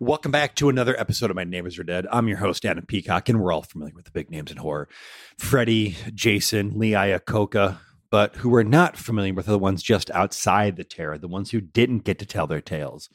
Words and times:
Welcome 0.00 0.30
back 0.30 0.54
to 0.54 0.68
another 0.68 0.94
episode 0.96 1.28
of 1.28 1.34
My 1.34 1.42
Neighbors 1.42 1.76
Are 1.76 1.82
Dead. 1.82 2.06
I'm 2.12 2.28
your 2.28 2.36
host, 2.36 2.64
Adam 2.64 2.86
Peacock, 2.86 3.28
and 3.28 3.40
we're 3.40 3.50
all 3.50 3.62
familiar 3.62 3.96
with 3.96 4.04
the 4.04 4.12
big 4.12 4.30
names 4.30 4.52
in 4.52 4.58
horror 4.58 4.88
Freddy, 5.38 5.96
Jason, 6.14 6.78
Lee 6.78 6.92
Iacocca, 6.92 7.78
but 8.08 8.36
who 8.36 8.48
we're 8.48 8.62
not 8.62 8.96
familiar 8.96 9.34
with 9.34 9.48
are 9.48 9.50
the 9.50 9.58
ones 9.58 9.82
just 9.82 10.08
outside 10.12 10.76
the 10.76 10.84
terror, 10.84 11.18
the 11.18 11.26
ones 11.26 11.50
who 11.50 11.60
didn't 11.60 12.04
get 12.04 12.20
to 12.20 12.26
tell 12.26 12.46
their 12.46 12.60
tales. 12.60 13.10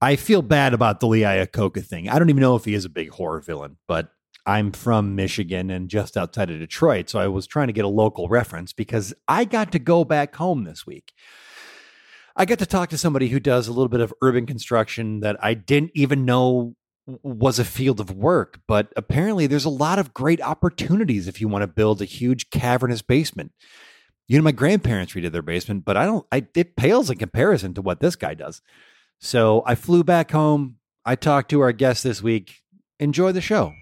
I 0.00 0.14
feel 0.14 0.40
bad 0.40 0.72
about 0.72 1.00
the 1.00 1.08
Lee 1.08 1.22
Iacocca 1.22 1.84
thing. 1.84 2.08
I 2.08 2.20
don't 2.20 2.30
even 2.30 2.42
know 2.42 2.54
if 2.54 2.64
he 2.64 2.74
is 2.74 2.84
a 2.84 2.88
big 2.88 3.10
horror 3.10 3.40
villain, 3.40 3.78
but 3.88 4.12
I'm 4.46 4.70
from 4.70 5.16
Michigan 5.16 5.68
and 5.68 5.90
just 5.90 6.16
outside 6.16 6.48
of 6.48 6.60
Detroit, 6.60 7.10
so 7.10 7.18
I 7.18 7.26
was 7.26 7.48
trying 7.48 7.66
to 7.66 7.72
get 7.72 7.84
a 7.84 7.88
local 7.88 8.28
reference 8.28 8.72
because 8.72 9.12
I 9.26 9.44
got 9.44 9.72
to 9.72 9.80
go 9.80 10.04
back 10.04 10.36
home 10.36 10.62
this 10.62 10.86
week. 10.86 11.12
I 12.36 12.44
got 12.44 12.58
to 12.60 12.66
talk 12.66 12.88
to 12.90 12.98
somebody 12.98 13.28
who 13.28 13.40
does 13.40 13.68
a 13.68 13.72
little 13.72 13.88
bit 13.88 14.00
of 14.00 14.14
urban 14.22 14.46
construction 14.46 15.20
that 15.20 15.36
I 15.42 15.54
didn't 15.54 15.92
even 15.94 16.24
know 16.24 16.74
was 17.06 17.58
a 17.58 17.64
field 17.64 18.00
of 18.00 18.12
work, 18.12 18.60
but 18.66 18.92
apparently 18.96 19.46
there's 19.46 19.64
a 19.64 19.70
lot 19.70 19.98
of 19.98 20.14
great 20.14 20.40
opportunities 20.40 21.26
if 21.28 21.40
you 21.40 21.48
want 21.48 21.62
to 21.62 21.66
build 21.66 22.00
a 22.00 22.06
huge 22.06 22.50
cavernous 22.50 23.02
basement. 23.02 23.52
You 24.28 24.38
know, 24.38 24.44
my 24.44 24.52
grandparents 24.52 25.12
redid 25.12 25.32
their 25.32 25.42
basement, 25.42 25.84
but 25.84 25.96
I 25.96 26.06
don't, 26.06 26.24
I, 26.30 26.46
it 26.54 26.76
pales 26.76 27.10
in 27.10 27.18
comparison 27.18 27.74
to 27.74 27.82
what 27.82 28.00
this 28.00 28.16
guy 28.16 28.34
does. 28.34 28.62
So 29.20 29.62
I 29.66 29.74
flew 29.74 30.04
back 30.04 30.30
home. 30.30 30.76
I 31.04 31.16
talked 31.16 31.50
to 31.50 31.60
our 31.60 31.72
guest 31.72 32.04
this 32.04 32.22
week. 32.22 32.54
Enjoy 33.00 33.32
the 33.32 33.40
show. 33.40 33.74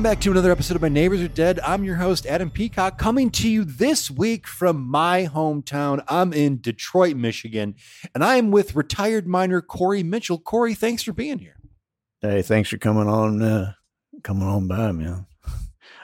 Welcome 0.00 0.12
back 0.16 0.22
to 0.22 0.30
another 0.30 0.50
episode 0.50 0.76
of 0.76 0.80
My 0.80 0.88
Neighbors 0.88 1.20
Are 1.20 1.28
Dead. 1.28 1.60
I'm 1.60 1.84
your 1.84 1.96
host, 1.96 2.24
Adam 2.24 2.50
Peacock, 2.50 2.96
coming 2.96 3.28
to 3.32 3.46
you 3.46 3.64
this 3.64 4.10
week 4.10 4.46
from 4.46 4.80
my 4.80 5.28
hometown. 5.30 6.02
I'm 6.08 6.32
in 6.32 6.58
Detroit, 6.58 7.16
Michigan, 7.16 7.74
and 8.14 8.24
I 8.24 8.36
am 8.36 8.50
with 8.50 8.74
retired 8.74 9.26
miner 9.26 9.60
Corey 9.60 10.02
Mitchell. 10.02 10.38
Corey, 10.38 10.72
thanks 10.72 11.02
for 11.02 11.12
being 11.12 11.38
here. 11.38 11.56
Hey, 12.22 12.40
thanks 12.40 12.70
for 12.70 12.78
coming 12.78 13.08
on, 13.08 13.42
uh, 13.42 13.74
coming 14.22 14.48
on 14.48 14.68
by, 14.68 14.90
man. 14.92 15.26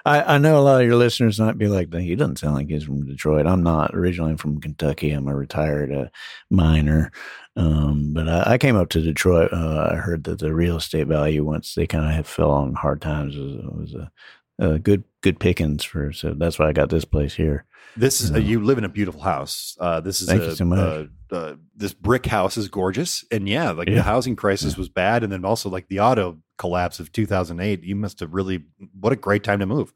I, 0.06 0.36
I 0.36 0.38
know 0.38 0.56
a 0.56 0.62
lot 0.62 0.80
of 0.80 0.86
your 0.86 0.94
listeners 0.94 1.40
might 1.40 1.58
be 1.58 1.66
like, 1.66 1.92
he 1.92 2.14
doesn't 2.14 2.38
sound 2.38 2.54
like 2.54 2.68
he's 2.68 2.84
from 2.84 3.04
Detroit. 3.04 3.44
I'm 3.44 3.64
not 3.64 3.92
originally 3.92 4.36
from 4.36 4.60
Kentucky. 4.60 5.10
I'm 5.10 5.26
a 5.26 5.34
retired 5.34 5.92
uh, 5.92 6.06
miner. 6.48 7.10
Um, 7.56 8.12
but 8.12 8.28
I, 8.28 8.52
I, 8.52 8.58
came 8.58 8.76
up 8.76 8.88
to 8.90 9.00
Detroit. 9.00 9.52
Uh, 9.52 9.88
I 9.90 9.96
heard 9.96 10.22
that 10.24 10.38
the 10.38 10.54
real 10.54 10.76
estate 10.76 11.08
value 11.08 11.42
once 11.42 11.74
they 11.74 11.88
kind 11.88 12.20
of 12.20 12.26
fell 12.26 12.52
on 12.52 12.74
hard 12.74 13.00
times 13.00 13.36
was, 13.36 13.54
was 13.64 13.94
a, 13.94 14.12
a, 14.58 14.78
good 14.78 15.02
good 15.22 15.40
pickings 15.40 15.82
for. 15.82 16.12
So 16.12 16.34
that's 16.34 16.58
why 16.58 16.68
I 16.68 16.72
got 16.72 16.90
this 16.90 17.04
place 17.04 17.34
here. 17.34 17.64
This 17.96 18.20
is 18.20 18.30
uh, 18.30 18.38
you 18.38 18.62
live 18.62 18.78
in 18.78 18.84
a 18.84 18.90
beautiful 18.90 19.22
house. 19.22 19.76
Uh, 19.80 20.00
this 20.00 20.20
is 20.20 20.28
thank 20.28 20.42
a, 20.42 20.46
you 20.46 20.54
so 20.54 20.64
much. 20.66 21.08
Uh, 21.32 21.54
this 21.74 21.94
brick 21.94 22.26
house 22.26 22.56
is 22.56 22.68
gorgeous, 22.68 23.24
and 23.32 23.48
yeah, 23.48 23.70
like 23.70 23.88
Yeah. 23.88 23.96
the 23.96 24.02
housing 24.02 24.36
crisis 24.36 24.74
Yeah. 24.74 24.78
was 24.80 24.88
bad, 24.88 25.24
and 25.24 25.32
then 25.32 25.44
also 25.44 25.70
like 25.70 25.88
the 25.88 26.00
auto 26.00 26.38
collapse 26.58 27.00
of 27.00 27.12
2008. 27.12 27.82
You 27.84 27.96
must 27.96 28.20
have 28.20 28.32
really 28.32 28.64
what 28.98 29.12
a 29.12 29.16
great 29.16 29.44
time 29.44 29.58
to 29.60 29.66
move. 29.66 29.92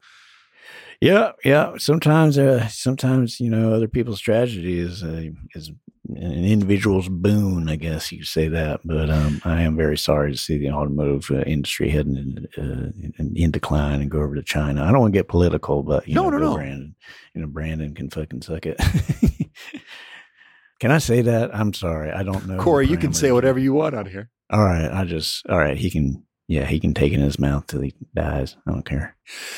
Yeah, 0.99 1.31
yeah. 1.43 1.73
Sometimes, 1.77 2.37
uh, 2.37 2.67
sometimes 2.67 3.39
you 3.39 3.49
know, 3.49 3.73
other 3.73 3.87
people's 3.87 4.21
tragedy 4.21 4.77
is 4.79 5.03
uh, 5.03 5.29
is 5.55 5.71
an 6.09 6.43
individual's 6.45 7.09
boon. 7.09 7.69
I 7.69 7.75
guess 7.75 8.11
you 8.11 8.23
say 8.23 8.47
that. 8.49 8.81
But 8.85 9.09
um, 9.09 9.41
I 9.43 9.61
am 9.63 9.75
very 9.75 9.97
sorry 9.97 10.31
to 10.31 10.37
see 10.37 10.57
the 10.59 10.69
automotive 10.69 11.31
uh, 11.31 11.41
industry 11.41 11.89
heading 11.89 12.17
in, 12.17 12.47
uh, 12.63 12.91
in, 13.17 13.33
in 13.35 13.51
decline 13.51 14.01
and 14.01 14.11
go 14.11 14.19
over 14.21 14.35
to 14.35 14.43
China. 14.43 14.83
I 14.83 14.91
don't 14.91 14.99
want 15.01 15.13
to 15.13 15.17
get 15.19 15.27
political, 15.27 15.81
but 15.81 16.07
you 16.07 16.13
No, 16.13 16.29
know, 16.29 16.37
no, 16.37 16.49
no. 16.49 16.55
Brandon, 16.55 16.95
you 17.33 17.41
know, 17.41 17.47
Brandon 17.47 17.95
can 17.95 18.09
fucking 18.11 18.43
suck 18.43 18.67
it. 18.67 18.77
can 20.79 20.91
I 20.91 20.99
say 20.99 21.21
that? 21.23 21.55
I'm 21.55 21.73
sorry. 21.73 22.11
I 22.11 22.21
don't 22.23 22.47
know. 22.47 22.57
Corey, 22.57 22.87
you 22.87 22.97
can 22.97 23.13
say 23.13 23.31
whatever 23.31 23.57
you 23.57 23.73
want 23.73 23.95
on 23.95 24.05
here. 24.05 24.29
All 24.51 24.63
right. 24.63 24.91
I 24.91 25.05
just. 25.05 25.47
All 25.47 25.57
right. 25.57 25.77
He 25.77 25.89
can. 25.89 26.23
Yeah, 26.51 26.65
he 26.65 26.79
can 26.79 26.93
take 26.93 27.13
it 27.13 27.15
in 27.15 27.21
his 27.21 27.39
mouth 27.39 27.67
till 27.67 27.79
he 27.81 27.93
dies. 28.13 28.57
I 28.67 28.71
don't 28.71 28.85
care. 28.85 29.15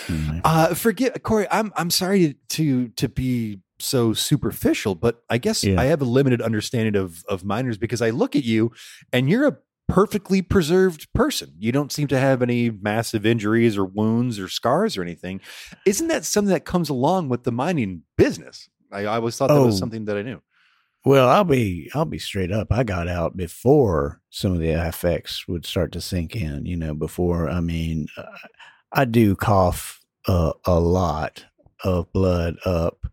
Anyway. 0.08 0.42
Uh, 0.44 0.74
forget 0.76 1.24
Corey. 1.24 1.48
I'm 1.50 1.72
I'm 1.76 1.90
sorry 1.90 2.36
to 2.50 2.90
to 2.90 3.10
be 3.10 3.60
so 3.80 4.14
superficial, 4.14 4.94
but 4.96 5.24
I 5.30 5.40
guess 5.40 5.64
Yeah. 5.64 5.82
I 5.82 5.86
have 5.86 6.02
a 6.02 6.06
limited 6.06 6.42
understanding 6.42 6.96
of 6.96 7.24
of 7.28 7.44
miners 7.44 7.78
because 7.80 8.02
I 8.02 8.12
look 8.12 8.36
at 8.36 8.44
you 8.44 8.72
and 9.12 9.28
you're 9.30 9.48
a 9.48 9.58
perfectly 9.88 10.42
preserved 10.42 11.12
person. 11.14 11.54
You 11.58 11.72
don't 11.72 11.92
seem 11.92 12.08
to 12.10 12.20
have 12.20 12.42
any 12.44 12.70
massive 12.70 13.26
injuries 13.26 13.76
or 13.78 13.86
wounds 13.86 14.40
or 14.40 14.48
scars 14.48 14.96
or 14.96 15.02
anything. 15.02 15.42
Isn't 15.86 16.08
that 16.10 16.26
something 16.26 16.54
that 16.54 16.64
comes 16.64 16.90
along 16.90 17.30
with 17.30 17.44
the 17.44 17.52
mining 17.52 18.04
business? 18.18 18.70
I, 18.92 19.02
I 19.02 19.16
always 19.16 19.36
thought 19.36 19.48
that 19.50 19.60
was 19.60 19.76
Oh. 19.76 19.80
something 19.80 20.06
that 20.06 20.16
I 20.18 20.22
knew. 20.22 20.42
Well, 21.06 21.28
I'll 21.28 21.44
be 21.44 21.90
I'll 21.94 22.06
be 22.06 22.20
straight 22.20 22.52
up. 22.52 22.68
I 22.72 22.84
got 22.84 23.08
out 23.08 23.36
before 23.36 24.22
some 24.30 24.54
of 24.54 24.60
the 24.60 24.70
effects 24.70 25.48
would 25.48 25.66
start 25.66 25.92
to 25.94 26.02
sink 26.02 26.36
in. 26.36 26.66
You 26.66 26.78
know, 26.78 26.94
before 26.94 27.50
I 27.50 27.60
mean, 27.60 28.08
uh, 28.18 28.24
I 28.94 29.06
do 29.06 29.36
cough 29.36 30.00
uh, 30.28 30.54
a 30.66 30.80
lot 30.80 31.46
of 31.84 32.12
blood 32.14 32.56
up, 32.66 33.06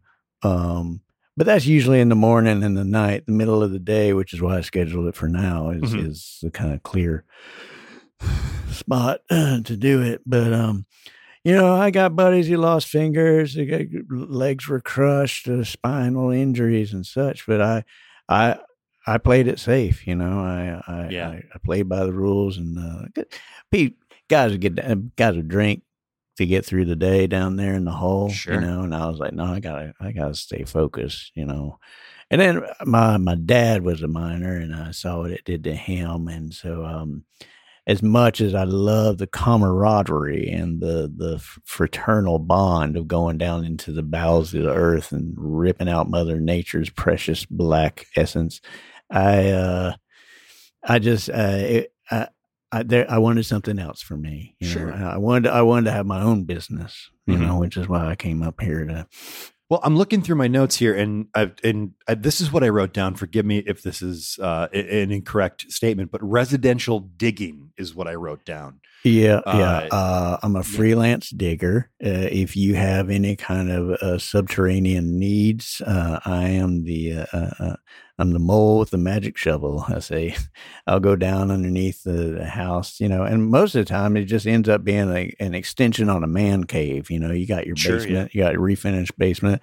um, 0.43 1.01
but 1.37 1.47
that's 1.47 1.67
usually 1.67 2.01
in 2.01 2.09
the 2.11 2.15
morning 2.15 2.63
and 2.63 2.77
the 2.77 2.85
night, 2.85 3.27
the 3.27 3.33
middle 3.33 3.63
of 3.63 3.73
the 3.73 3.81
day, 3.81 4.13
which 4.13 4.33
is 4.33 4.41
why 4.41 4.59
I 4.59 4.61
scheduled 4.61 5.09
it 5.09 5.17
for 5.17 5.29
now. 5.29 5.71
Is 5.71 5.93
Mhm. 5.93 6.07
is 6.11 6.39
the 6.43 6.51
kind 6.53 6.73
of 6.73 6.85
clear 6.85 7.25
spot 8.71 9.23
to 9.29 9.77
do 9.77 10.01
it, 10.03 10.23
but 10.25 10.53
um. 10.53 10.87
You 11.45 11.55
know, 11.55 11.75
I 11.75 11.91
got 11.91 12.15
buddies 12.17 12.49
who 12.49 12.57
lost 12.59 12.89
fingers, 12.89 13.57
legs 14.11 14.69
were 14.69 14.81
crushed, 14.81 15.49
uh, 15.49 15.65
spinal 15.65 16.31
injuries 16.31 16.93
and 16.93 17.07
such. 17.07 17.47
But 17.47 17.63
I, 17.63 17.85
I, 18.29 18.59
I 19.07 19.17
played 19.19 19.49
it 19.49 19.59
safe. 19.59 20.07
You 20.07 20.17
know, 20.17 20.41
I, 20.41 20.83
I, 20.87 21.09
Yeah. 21.09 21.29
I, 21.31 21.43
I 21.55 21.59
played 21.65 21.89
by 21.89 22.05
the 22.05 22.13
rules, 22.13 22.59
and 22.59 22.79
uh, 22.79 23.07
good- 23.15 23.33
Pete, 23.71 23.97
guys 24.29 24.53
would 24.53 24.61
get 24.61 25.17
guys 25.17 25.35
would 25.37 25.49
drink 25.49 25.83
to 26.37 26.47
get 26.47 26.65
through 26.65 26.85
the 26.85 26.97
day 26.97 27.27
down 27.27 27.57
there 27.57 27.75
in 27.75 27.85
the 27.85 27.91
hole. 27.93 28.29
Sure. 28.31 28.55
You 28.55 28.61
know, 28.61 28.83
and 28.83 28.95
I 28.95 29.09
was 29.09 29.19
like, 29.19 29.33
no, 29.33 29.45
I 29.45 29.61
gotta, 29.61 29.95
I 29.99 30.13
gotta 30.13 30.35
stay 30.35 30.65
focused. 30.65 31.33
You 31.35 31.47
know, 31.47 31.79
and 32.31 32.41
then 32.41 32.63
my 32.85 33.17
my 33.17 33.35
dad 33.35 33.83
was 33.83 34.03
a 34.03 34.09
miner, 34.09 34.57
and 34.57 34.75
I 34.75 34.91
saw 34.91 35.21
what 35.21 35.31
it 35.31 35.45
did 35.47 35.65
to 35.65 35.75
him, 35.75 36.29
and 36.29 36.53
so 36.53 36.85
um, 36.85 37.25
as 37.87 38.03
much 38.03 38.41
as 38.41 38.55
I 38.55 38.65
love 38.65 39.19
the 39.19 39.27
camaraderie 39.27 40.49
and 40.51 40.81
the 40.81 41.13
the 41.15 41.39
fraternal 41.65 42.39
bond 42.39 42.97
of 42.97 43.09
going 43.09 43.39
down 43.39 43.65
into 43.65 43.93
the 43.93 44.03
bowels 44.03 44.55
of 44.55 44.63
the 44.63 44.73
earth 44.75 45.13
and 45.13 45.35
ripping 45.37 45.89
out 45.89 46.11
Mother 46.11 46.41
Nature's 46.41 46.91
precious 46.91 47.45
black 47.47 48.07
essence, 48.17 48.61
I 49.11 49.51
uh, 49.51 49.95
I 50.85 50.99
just 50.99 51.29
uh, 51.31 51.57
it, 51.59 51.93
I. 52.11 52.29
I, 52.73 52.85
there, 52.85 53.05
I 53.11 53.19
wanted 53.19 53.43
something 53.47 53.81
else 53.81 54.01
for 54.01 54.17
me. 54.17 54.55
You 54.61 54.69
Sure. 54.69 54.97
know? 54.97 55.09
I 55.09 55.17
wanted, 55.17 55.51
I 55.51 55.63
wanted 55.63 55.87
to 55.87 55.91
have 55.91 56.07
my 56.07 56.23
own 56.23 56.45
business. 56.45 57.11
You 57.27 57.37
Mhm. 57.37 57.41
know, 57.41 57.59
which 57.59 57.77
is 57.77 57.89
why 57.89 58.07
I 58.07 58.15
came 58.15 58.45
up 58.45 58.61
here 58.61 58.85
to. 58.85 59.09
Well, 59.71 59.81
I'm 59.85 59.97
looking 59.97 60.21
through 60.21 60.35
my 60.35 60.49
notes 60.49 60.77
here, 60.77 60.95
and 60.97 61.29
I, 61.33 61.53
and 61.63 61.93
I, 62.09 62.15
this 62.15 62.41
is 62.41 62.51
what 62.51 62.65
I 62.65 62.71
wrote 62.71 62.93
down. 62.93 63.15
Forgive 63.15 63.47
me 63.47 63.59
if 63.59 63.83
this 63.83 64.03
is 64.03 64.37
uh, 64.43 64.67
an 64.73 65.13
incorrect 65.13 65.71
statement, 65.71 66.11
but 66.11 66.21
residential 66.25 66.99
digging 66.99 67.71
is 67.79 67.95
what 67.95 68.09
I 68.09 68.15
wrote 68.17 68.45
down. 68.45 68.81
Yeah, 69.05 69.41
Uh, 69.47 69.57
yeah. 69.57 69.97
Uh, 69.97 70.39
I'm 70.43 70.57
a 70.57 70.65
freelance 70.65 71.31
digger. 71.31 71.89
Uh, 72.05 72.29
if 72.31 72.57
you 72.57 72.75
have 72.75 73.11
any 73.11 73.37
kind 73.37 73.71
of 73.71 73.91
uh, 73.93 74.19
subterranean 74.19 75.19
needs, 75.19 75.81
uh, 75.87 76.19
I 76.25 76.49
am 76.49 76.83
the 76.83 77.19
uh, 77.19 77.27
uh, 77.33 77.51
uh, 77.61 77.77
I'm 78.21 78.33
the 78.33 78.39
mole 78.39 78.79
with 78.79 78.91
the 78.91 78.99
magic 78.99 79.37
shovel. 79.37 79.85
I 79.89 79.99
say, 80.01 80.37
I'll 80.87 81.01
go 81.01 81.17
down 81.17 81.51
underneath 81.51 82.03
the, 82.05 82.45
house, 82.45 83.01
you 83.01 83.09
know, 83.09 83.23
and 83.25 83.47
most 83.51 83.75
of 83.75 83.81
the 83.81 83.89
time 83.89 84.17
it 84.17 84.25
just 84.27 84.47
ends 84.47 84.69
up 84.69 84.85
being 84.85 85.11
a, 85.11 85.33
an 85.41 85.55
extension 85.55 86.09
on 86.11 86.23
a 86.23 86.29
man 86.29 86.65
cave. 86.65 87.11
You 87.11 87.19
know, 87.19 87.33
you 87.33 87.47
got 87.47 87.67
your 87.67 87.77
Sure, 87.77 87.95
yeah. 87.95 88.03
basement, 88.05 88.35
you 88.35 88.43
got 88.43 88.53
your 88.53 88.63
refinished 88.63 89.17
basement. 89.19 89.63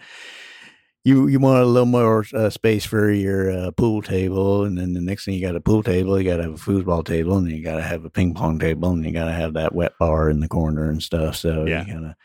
You 1.03 1.27
you 1.27 1.39
want 1.39 1.61
a 1.61 1.65
little 1.65 1.85
more 1.85 2.25
uh, 2.33 2.49
space 2.49 2.83
for 2.83 3.09
your 3.09 3.49
uh, 3.51 3.71
pool 3.71 4.01
table, 4.01 4.65
and 4.65 4.77
then 4.77 4.91
the 4.93 4.99
next 4.99 5.23
thing 5.23 5.35
you 5.35 5.41
got 5.41 5.55
a 5.55 5.61
pool 5.61 5.81
table, 5.81 6.19
you 6.19 6.29
got 6.29 6.37
to 6.37 6.43
have 6.43 6.53
a 6.53 6.57
foosball 6.57 7.05
table, 7.05 7.37
and 7.37 7.49
you 7.49 7.63
got 7.63 7.77
to 7.77 7.81
have 7.81 8.03
a 8.03 8.09
ping 8.09 8.33
pong 8.33 8.59
table, 8.59 8.89
and 8.89 9.05
you 9.05 9.11
got 9.13 9.25
to 9.25 9.31
have 9.31 9.53
that 9.53 9.73
wet 9.73 9.93
bar 9.99 10.29
in 10.29 10.41
the 10.41 10.49
corner 10.49 10.89
and 10.89 11.01
stuff. 11.01 11.37
So 11.37 11.65
Yeah. 11.65 11.85
you 11.85 11.93
kind 11.93 12.05
of 12.07 12.15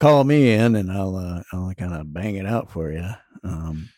call 0.00 0.24
me 0.24 0.52
in, 0.52 0.76
and 0.76 0.92
I'll 0.92 1.16
uh, 1.16 1.42
I'll 1.52 1.72
kind 1.78 1.94
of 1.94 2.12
bang 2.12 2.34
it 2.36 2.44
out 2.46 2.70
for 2.70 2.92
you. 2.92 3.08
Um, 3.42 3.88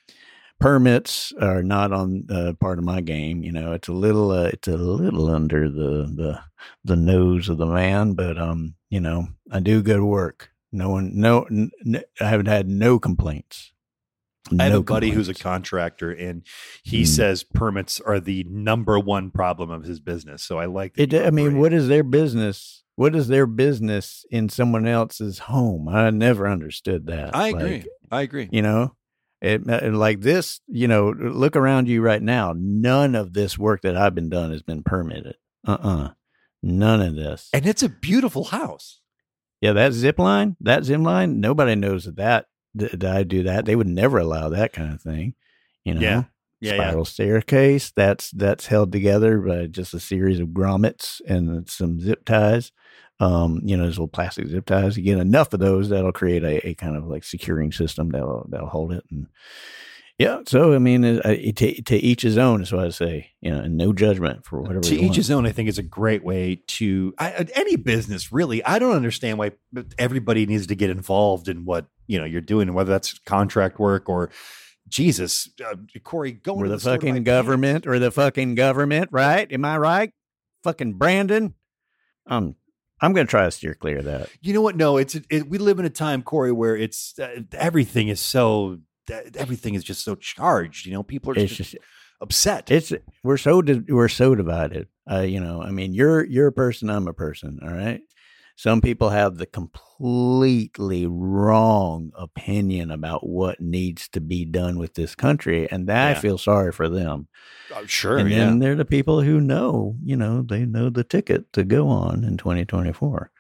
permits 0.61 1.33
are 1.41 1.63
not 1.63 1.93
on 1.93 2.25
uh, 2.31 2.53
part 2.61 2.79
of 2.79 2.85
my 2.85 3.01
game. 3.01 3.43
You 3.43 3.53
know, 3.53 3.73
it's 3.73 3.89
a 3.89 3.93
little 3.93 4.31
uh, 4.31 4.45
it's 4.53 4.69
a 4.69 4.77
little 4.77 5.29
under 5.29 5.69
the 5.69 6.11
the 6.15 6.41
the 6.85 6.97
nose 6.97 7.49
of 7.49 7.59
the 7.59 7.67
man, 7.67 8.15
but 8.15 8.39
um, 8.39 8.75
you 8.91 9.01
know, 9.01 9.29
I 9.51 9.61
do 9.61 9.83
good 9.83 10.03
work. 10.03 10.51
No 10.71 10.91
one, 10.91 11.13
no, 11.15 11.45
n- 11.45 11.71
n- 11.87 12.03
I 12.21 12.25
haven't 12.25 12.47
had 12.47 12.69
no 12.69 12.99
complaints. 12.99 13.73
I 14.59 14.65
have 14.65 14.73
No 14.73 14.79
a 14.79 14.83
buddy 14.83 15.11
who's 15.11 15.29
a 15.29 15.35
contractor, 15.35 16.11
and 16.11 16.43
he 16.83 17.03
Mm. 17.03 17.07
says 17.07 17.43
permits 17.45 18.01
are 18.01 18.19
the 18.19 18.45
number 18.49 18.99
one 18.99 19.31
problem 19.31 19.71
of 19.71 19.85
his 19.85 20.01
business. 20.01 20.43
So 20.43 20.59
I 20.59 20.65
like. 20.67 20.95
that 20.95 21.13
It, 21.13 21.27
I 21.27 21.31
mean, 21.31 21.59
what 21.59 21.73
is 21.73 21.89
their 21.89 22.03
business? 22.03 22.83
What 22.97 23.15
is 23.15 23.29
their 23.29 23.47
business 23.47 24.25
in 24.31 24.49
someone 24.49 24.87
else's 24.87 25.39
home? 25.41 25.89
I 25.89 26.11
never 26.11 26.49
understood 26.49 27.07
that. 27.07 27.35
I 27.37 27.51
Like, 27.51 27.63
agree. 27.63 27.85
I 28.11 28.23
agree. 28.23 28.49
you 28.51 28.63
know, 28.63 28.95
it 29.41 29.69
uh, 29.69 29.91
like 29.93 30.21
this. 30.21 30.61
You 30.67 30.89
know, 30.89 31.11
look 31.11 31.57
around 31.57 31.89
you 31.89 32.03
right 32.03 32.23
now. 32.23 32.55
None 32.57 33.15
of 33.15 33.33
this 33.33 33.59
work 33.59 33.83
that 33.83 33.97
I've 33.97 34.15
been 34.15 34.29
done 34.29 34.51
has 34.51 34.63
been 34.63 34.83
permitted. 34.83 35.37
Uh 35.67 35.79
uh 35.81 36.09
None 36.63 37.01
of 37.01 37.15
this. 37.15 37.49
And 37.53 37.67
it's 37.67 37.83
a 37.85 37.89
beautiful 37.89 38.45
house. 38.45 39.01
Yeah, 39.61 39.73
that 39.73 39.93
zip 39.93 40.19
line, 40.19 40.57
that 40.61 40.85
zip 40.85 41.01
line, 41.01 41.41
nobody 41.41 41.75
knows 41.75 42.05
that, 42.05 42.17
that 42.17 42.47
that 43.01 43.17
I 43.17 43.23
do 43.23 43.43
that. 43.45 43.65
They 43.65 43.77
would 43.77 43.87
never 43.89 44.19
allow 44.19 44.49
that 44.49 44.73
kind 44.73 44.93
of 44.93 45.01
thing. 45.01 45.35
You 45.85 45.95
know, 45.95 46.01
Yeah. 46.01 46.23
Yeah, 46.61 46.75
yeah. 46.75 46.83
spiral 46.83 47.05
staircase. 47.05 47.93
That's 47.95 48.33
that's 48.33 48.67
held 48.67 48.91
together 48.91 49.39
by 49.39 49.67
just 49.67 49.95
a 49.95 50.01
series 50.01 50.41
of 50.41 50.49
grommets 50.49 51.21
and 51.27 51.69
some 51.71 52.01
zip 52.01 52.25
ties. 52.25 52.73
Um, 53.21 53.61
you 53.65 53.77
know, 53.77 53.85
those 53.85 53.99
little 53.99 54.09
plastic 54.09 54.47
zip 54.47 54.67
ties. 54.67 54.97
You 54.97 55.03
get 55.03 55.19
enough 55.19 55.53
of 55.53 55.61
those, 55.61 55.89
that'll 55.89 56.13
create 56.13 56.45
a, 56.45 56.69
a 56.69 56.75
kind 56.75 56.97
of 56.97 57.07
like 57.07 57.25
securing 57.25 57.73
system 57.73 58.11
that'll 58.11 58.47
that'll 58.49 58.69
hold 58.69 58.93
it. 58.93 59.05
And 59.11 59.27
yeah, 60.19 60.41
so 60.47 60.73
I 60.73 60.79
mean, 60.79 61.05
uh, 61.05 61.21
it, 61.25 61.57
to, 61.57 61.83
to 61.83 61.97
each 61.97 62.23
his 62.23 62.39
own 62.39 62.61
is 62.63 62.73
what 62.73 62.85
I 62.85 62.91
say. 62.91 63.31
You 63.41 63.53
know, 63.53 63.61
and 63.61 63.77
no 63.77 63.93
judgment 63.93 64.45
for 64.45 64.61
whatever. 64.61 64.81
to 64.81 64.95
each 64.95 65.03
want. 65.03 65.17
his 65.17 65.31
own 65.31 65.47
i 65.47 65.53
think 65.53 65.69
is 65.69 65.79
a 65.79 65.83
great 65.83 66.25
way 66.25 66.63
to 66.67 67.15
I, 67.19 67.47
any 67.55 67.77
business 67.77 68.33
really 68.33 68.65
i 68.65 68.81
don't 68.81 68.97
understand 68.97 69.39
why 69.39 69.53
everybody 69.97 70.45
needs 70.45 70.67
to 70.67 70.75
get 70.75 70.91
involved 70.91 71.47
in 71.49 71.65
what 71.65 71.87
you 72.09 72.19
know 72.19 72.25
you're 72.25 72.41
doing 72.41 72.75
whether 72.75 72.91
that's 72.91 73.19
contract 73.21 73.79
work 73.79 74.09
or 74.09 74.31
jesus 74.89 75.49
uh, 75.65 75.77
corey 76.03 76.33
going 76.33 76.65
to 76.65 76.71
the, 76.71 76.77
the 76.77 76.81
fucking 76.81 77.23
government 77.25 77.85
pants. 77.85 77.87
or 77.87 77.99
the 77.99 78.11
fucking 78.11 78.55
government, 78.55 79.11
right? 79.13 79.51
Am 79.53 79.65
I 79.65 79.79
right? 79.79 80.13
Fucking 80.65 80.95
Brandon. 80.95 81.55
Um, 82.27 82.57
I'm 83.01 83.13
gonna 83.13 83.27
try 83.27 83.45
to 83.45 83.51
steer 83.51 83.75
clear 83.75 83.99
of 83.99 84.05
that. 84.05 84.29
you 84.41 84.53
know 84.53 84.63
what 84.63 84.77
no 84.77 84.97
it's 84.97 85.15
it, 85.31 85.49
we 85.49 85.59
live 85.59 85.79
in 85.79 85.85
a 85.85 85.91
time 85.91 86.23
corey 86.23 86.53
where 86.53 86.77
it's 86.77 87.19
uh, 87.19 87.41
everything 87.53 88.09
is 88.09 88.21
so 88.21 88.79
uh, 89.13 89.21
everything 89.37 89.75
is 89.75 89.85
just 89.85 90.05
so 90.05 90.15
charged 90.15 90.87
you 90.87 90.93
know 90.93 91.03
people 91.03 91.33
are 91.33 91.35
just, 91.35 91.57
just 91.57 91.77
upset 92.21 92.71
it's 92.71 92.93
we're 93.23 93.37
so 93.37 93.63
we're 93.89 94.09
so 94.09 94.35
divided. 94.35 94.89
Uh, 95.11 95.21
you 95.21 95.41
know, 95.41 95.63
I 95.63 95.71
mean, 95.71 95.95
you're 95.95 96.25
you're 96.25 96.49
a 96.49 96.53
person, 96.53 96.91
I'm 96.91 97.09
a 97.09 97.15
person. 97.15 97.61
All 97.63 97.73
right. 97.73 98.01
Some 98.59 98.81
people 98.81 99.11
have 99.11 99.37
the 99.37 99.47
completely 99.47 101.07
wrong 101.07 102.11
opinion 102.19 102.91
about 102.91 103.25
what 103.25 103.61
needs 103.61 104.09
to 104.09 104.21
be 104.21 104.45
done 104.45 104.79
with 104.81 104.95
this 104.95 105.15
country, 105.15 105.71
and 105.71 105.87
that 105.87 106.09
Yeah. 106.09 106.19
I 106.19 106.21
feel 106.21 106.39
sorry 106.39 106.73
for 106.73 106.89
them. 106.89 107.29
Oh, 107.73 107.87
sure 107.87 108.19
and 108.19 108.33
then 108.33 108.59
there 108.59 108.73
are 108.73 108.75
the 108.75 108.85
people 108.85 109.21
who 109.21 109.41
know, 109.41 109.95
you 110.03 110.17
know, 110.17 110.43
they 110.43 110.67
know 110.67 110.91
the 110.91 111.05
ticket 111.05 111.53
to 111.53 111.63
go 111.63 111.87
on 111.87 112.25
in 112.25 112.37
2024. 112.37 113.31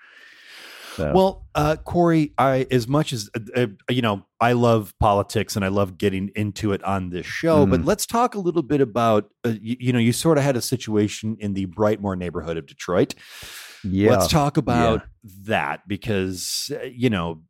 So, 0.96 1.12
Well, 1.12 1.46
uh, 1.56 1.74
Corey, 1.84 2.32
I 2.38 2.68
as 2.70 2.86
much 2.86 3.12
as 3.12 3.28
uh, 3.34 3.40
uh, 3.62 3.66
you 3.90 4.02
know, 4.02 4.24
I 4.40 4.52
love 4.52 4.94
politics 5.00 5.56
and 5.56 5.64
I 5.64 5.68
love 5.68 5.98
getting 5.98 6.30
into 6.36 6.70
it 6.72 6.82
on 6.84 7.10
this 7.10 7.26
show. 7.26 7.66
But 7.66 7.80
Mhm. 7.80 7.86
let's 7.86 8.06
talk 8.06 8.36
a 8.36 8.38
little 8.38 8.62
bit 8.62 8.80
about 8.80 9.30
uh, 9.44 9.54
you, 9.60 9.76
you 9.80 9.92
know, 9.92 9.98
you 9.98 10.12
sort 10.12 10.38
of 10.38 10.44
had 10.44 10.56
a 10.56 10.62
situation 10.62 11.36
in 11.40 11.54
the 11.54 11.66
Brightmoor 11.66 12.16
neighborhood 12.16 12.56
of 12.56 12.66
Detroit. 12.66 13.16
Yeah, 13.84 14.10
Let's 14.12 14.28
talk 14.28 14.56
about 14.56 15.02
that 15.44 15.86
because 15.86 16.70
uh, 16.74 16.84
you 16.84 17.10
know, 17.10 17.42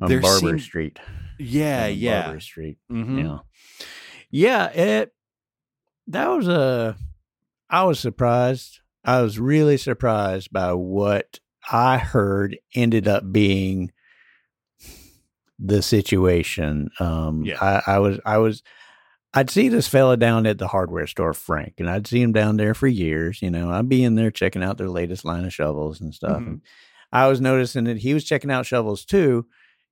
on 0.00 0.08
there 0.08 0.20
Barbary 0.20 0.60
Street. 0.60 0.98
yeah, 1.38 1.86
on 1.86 1.94
yeah, 1.98 2.22
Barbary 2.22 2.40
Street. 2.40 2.78
Mhm. 2.90 3.22
Yeah. 3.22 3.38
Yeah, 4.30 4.66
it 4.72 5.12
that 6.08 6.28
was 6.28 6.48
a 6.48 6.96
I 7.68 7.84
was 7.84 7.98
surprised. 8.00 8.80
I 9.04 9.22
was 9.22 9.38
really 9.38 9.76
surprised 9.76 10.52
by 10.52 10.72
what 10.72 11.38
I 11.70 11.98
heard 11.98 12.58
ended 12.74 13.06
up 13.08 13.30
being 13.32 13.92
the 15.58 15.82
situation. 15.82 16.90
Um 17.00 17.44
Yeah. 17.44 17.58
I, 17.60 17.94
I 17.94 17.98
was 17.98 18.18
I 18.24 18.38
was 18.38 18.62
I'd 19.36 19.50
see 19.50 19.68
this 19.68 19.86
fella 19.86 20.16
down 20.16 20.46
at 20.46 20.56
the 20.56 20.66
hardware 20.66 21.06
store, 21.06 21.34
Frank, 21.34 21.74
and 21.78 21.90
I'd 21.90 22.06
see 22.06 22.22
him 22.22 22.32
down 22.32 22.56
there 22.56 22.72
for 22.72 22.86
years. 22.86 23.42
You 23.42 23.50
know, 23.50 23.70
I'd 23.70 23.88
be 23.88 24.02
in 24.02 24.14
there 24.14 24.30
checking 24.30 24.64
out 24.64 24.78
their 24.78 24.88
latest 24.88 25.26
line 25.26 25.44
of 25.44 25.52
shovels 25.52 26.00
and 26.00 26.14
stuff. 26.14 26.40
Mhm. 26.40 26.46
And 26.46 26.60
I 27.12 27.28
was 27.28 27.40
noticing 27.40 27.84
that 27.84 27.98
he 27.98 28.14
was 28.14 28.24
checking 28.24 28.50
out 28.50 28.64
shovels 28.64 29.04
too. 29.04 29.46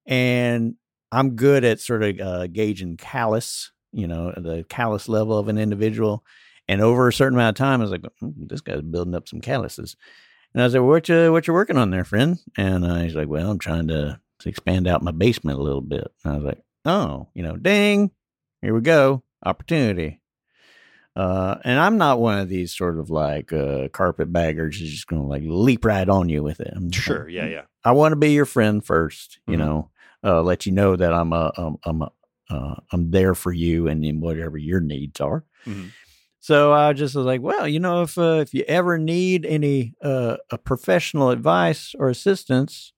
And 0.07 0.77
I'm 1.13 1.37
good 1.37 1.63
at 1.63 1.81
sort 1.81 2.03
of 2.03 2.21
uh, 2.21 2.47
gauging 2.47 2.97
callus, 2.97 3.71
you 3.93 4.07
know, 4.09 4.33
the 4.37 4.65
callus 4.69 5.09
level 5.11 5.39
of 5.39 5.49
an 5.49 5.59
individual. 5.59 6.25
And 6.67 6.81
over 6.81 7.07
a 7.09 7.13
certain 7.13 7.37
amount 7.37 7.61
of 7.61 7.63
time, 7.63 7.81
I 7.81 7.85
was 7.85 7.91
like, 7.91 8.05
"Hmm, 8.21 8.31
this 8.47 8.63
guy's 8.63 8.81
building 8.81 9.15
up 9.15 9.29
some 9.29 9.43
calluses. 9.43 9.95
And 10.55 10.63
I 10.63 10.67
was 10.67 10.75
like, 10.75 10.83
what 10.83 11.09
you 11.09 11.33
what 11.33 11.47
you 11.47 11.53
working 11.53 11.77
on 11.77 11.91
there, 11.91 12.05
friend? 12.05 12.39
And 12.57 12.85
uh, 12.85 12.97
he's 13.01 13.15
like, 13.15 13.29
well, 13.29 13.51
I'm 13.51 13.59
trying 13.59 13.89
to, 13.89 14.19
to 14.39 14.49
expand 14.49 14.89
out 14.89 15.03
my 15.03 15.11
basement 15.11 15.59
a 15.59 15.63
little 15.63 15.83
bit. 15.83 16.07
And 16.25 16.33
I 16.33 16.37
was 16.37 16.45
like, 16.45 16.63
oh, 16.87 17.29
you 17.35 17.43
know, 17.43 17.57
ding, 17.57 18.11
here 18.63 18.73
we 18.75 18.81
go, 18.81 19.23
opportunity. 19.45 20.21
Uh, 21.17 21.57
and 21.65 21.79
I'm 21.79 21.97
not 21.97 22.19
one 22.19 22.39
of 22.41 22.49
these 22.49 22.75
sort 22.77 22.99
of 22.99 23.09
like 23.09 23.53
uh, 23.53 23.89
carpet 23.89 24.33
baggers 24.33 24.79
who's 24.79 24.91
just 24.91 25.07
going 25.07 25.23
to 25.23 25.29
like 25.29 25.43
leap 25.47 25.85
right 25.85 26.09
on 26.09 26.29
you 26.29 26.43
with 26.43 26.61
it. 26.61 26.73
I'm 26.75 26.91
sure, 26.91 27.25
like, 27.27 27.33
yeah, 27.33 27.47
yeah. 27.47 27.63
I 27.85 27.93
want 27.93 28.13
to 28.13 28.17
be 28.17 28.33
your 28.33 28.47
friend 28.47 28.85
first, 28.85 29.39
you 29.47 29.55
Mhm. 29.57 29.59
know, 29.61 29.91
uh, 30.25 30.43
let 30.43 30.67
you 30.67 30.73
know 30.73 30.97
that 30.97 31.13
I'm 31.15 31.33
a, 31.33 31.53
I'm, 31.57 31.77
I'm 31.85 32.03
a, 32.03 32.11
uh, 32.51 32.75
I'm 32.93 33.11
there 33.13 33.35
for 33.35 33.53
you 33.53 33.87
and 33.87 34.05
in 34.05 34.21
whatever 34.21 34.59
your 34.59 34.81
needs 34.81 35.21
are. 35.21 35.45
Mhm. 35.67 35.91
So 36.41 36.73
I 36.73 36.93
just 36.93 37.15
was 37.15 37.25
like, 37.25 37.41
well, 37.43 37.67
you 37.69 37.79
know, 37.81 38.03
if 38.03 38.19
uh, 38.19 38.41
if 38.43 38.53
you 38.53 38.65
ever 38.67 38.99
need 38.99 39.47
any 39.47 39.95
uh, 40.03 40.37
a 40.51 40.59
professional 40.59 41.31
advice 41.31 41.95
or 41.99 42.09
assistance, 42.11 42.93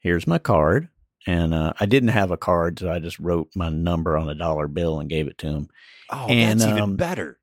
here's 0.00 0.26
my 0.26 0.38
card. 0.38 0.88
And 1.28 1.52
uh, 1.52 1.74
I 1.78 1.84
didn't 1.84 2.08
have 2.08 2.30
a 2.30 2.38
card, 2.38 2.78
so 2.78 2.90
I 2.90 3.00
just 3.00 3.18
wrote 3.18 3.50
my 3.54 3.68
number 3.68 4.16
on 4.16 4.30
a 4.30 4.34
dollar 4.34 4.66
bill 4.66 4.98
and 4.98 5.10
gave 5.10 5.28
it 5.28 5.36
to 5.38 5.46
him. 5.46 5.68
Oh, 6.08 6.26
And, 6.26 6.58
that's 6.58 6.70
even 6.70 6.82
um, 6.82 6.96
better, 6.96 7.38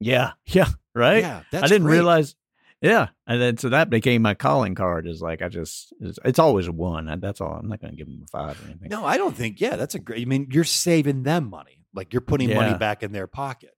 Yeah, 0.00 0.32
yeah, 0.44 0.68
right. 0.94 1.22
Yeah, 1.22 1.42
that's 1.50 1.64
I 1.64 1.66
didn't 1.68 1.86
great. 1.86 1.94
realize. 1.94 2.36
Yeah, 2.82 3.08
and 3.26 3.40
then 3.40 3.56
so 3.56 3.70
that 3.70 3.88
became 3.88 4.20
my 4.20 4.34
calling 4.34 4.74
card. 4.74 5.06
Is 5.06 5.22
like 5.22 5.40
I 5.40 5.48
just 5.48 5.94
it's, 5.98 6.18
it's 6.26 6.38
always 6.38 6.66
a 6.66 6.72
one. 6.72 7.06
That's 7.20 7.40
all. 7.40 7.54
I'm 7.54 7.68
not 7.68 7.80
going 7.80 7.92
to 7.92 7.96
give 7.96 8.06
him 8.06 8.20
a 8.22 8.26
five 8.26 8.60
or 8.60 8.66
anything. 8.66 8.90
No, 8.90 9.06
I 9.06 9.16
don't 9.16 9.34
think. 9.34 9.62
Yeah, 9.62 9.76
that's 9.76 9.94
a 9.94 9.98
great. 9.98 10.20
I 10.20 10.24
mean, 10.26 10.48
you're 10.50 10.64
saving 10.64 11.22
them 11.22 11.48
money. 11.48 11.86
Like 11.94 12.12
you're 12.12 12.20
putting 12.20 12.52
money 12.52 12.74
back 12.74 13.02
in 13.02 13.12
their 13.12 13.26
pocket. 13.26 13.74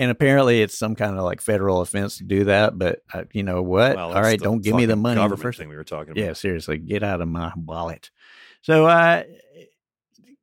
And 0.00 0.10
apparently, 0.10 0.62
it's 0.62 0.76
some 0.76 0.96
kind 0.96 1.16
of 1.16 1.22
like 1.22 1.42
federal 1.42 1.80
offense 1.80 2.18
to 2.18 2.24
do 2.24 2.44
that. 2.44 2.76
But 2.76 3.02
uh, 3.12 3.24
you 3.32 3.44
know 3.44 3.62
what? 3.62 3.94
Well, 3.94 4.14
all 4.14 4.22
right, 4.22 4.40
don't 4.40 4.62
give 4.62 4.74
me 4.74 4.86
the 4.86 4.96
money. 4.96 5.28
the 5.28 5.36
first 5.36 5.58
thing 5.58 5.68
we 5.68 5.76
were 5.76 5.84
talking 5.84 6.12
about. 6.12 6.24
Yeah, 6.24 6.32
seriously, 6.32 6.78
get 6.78 7.04
out 7.04 7.20
of 7.20 7.28
my 7.28 7.52
wallet. 7.54 8.10
So 8.62 8.86
uh 8.86 9.22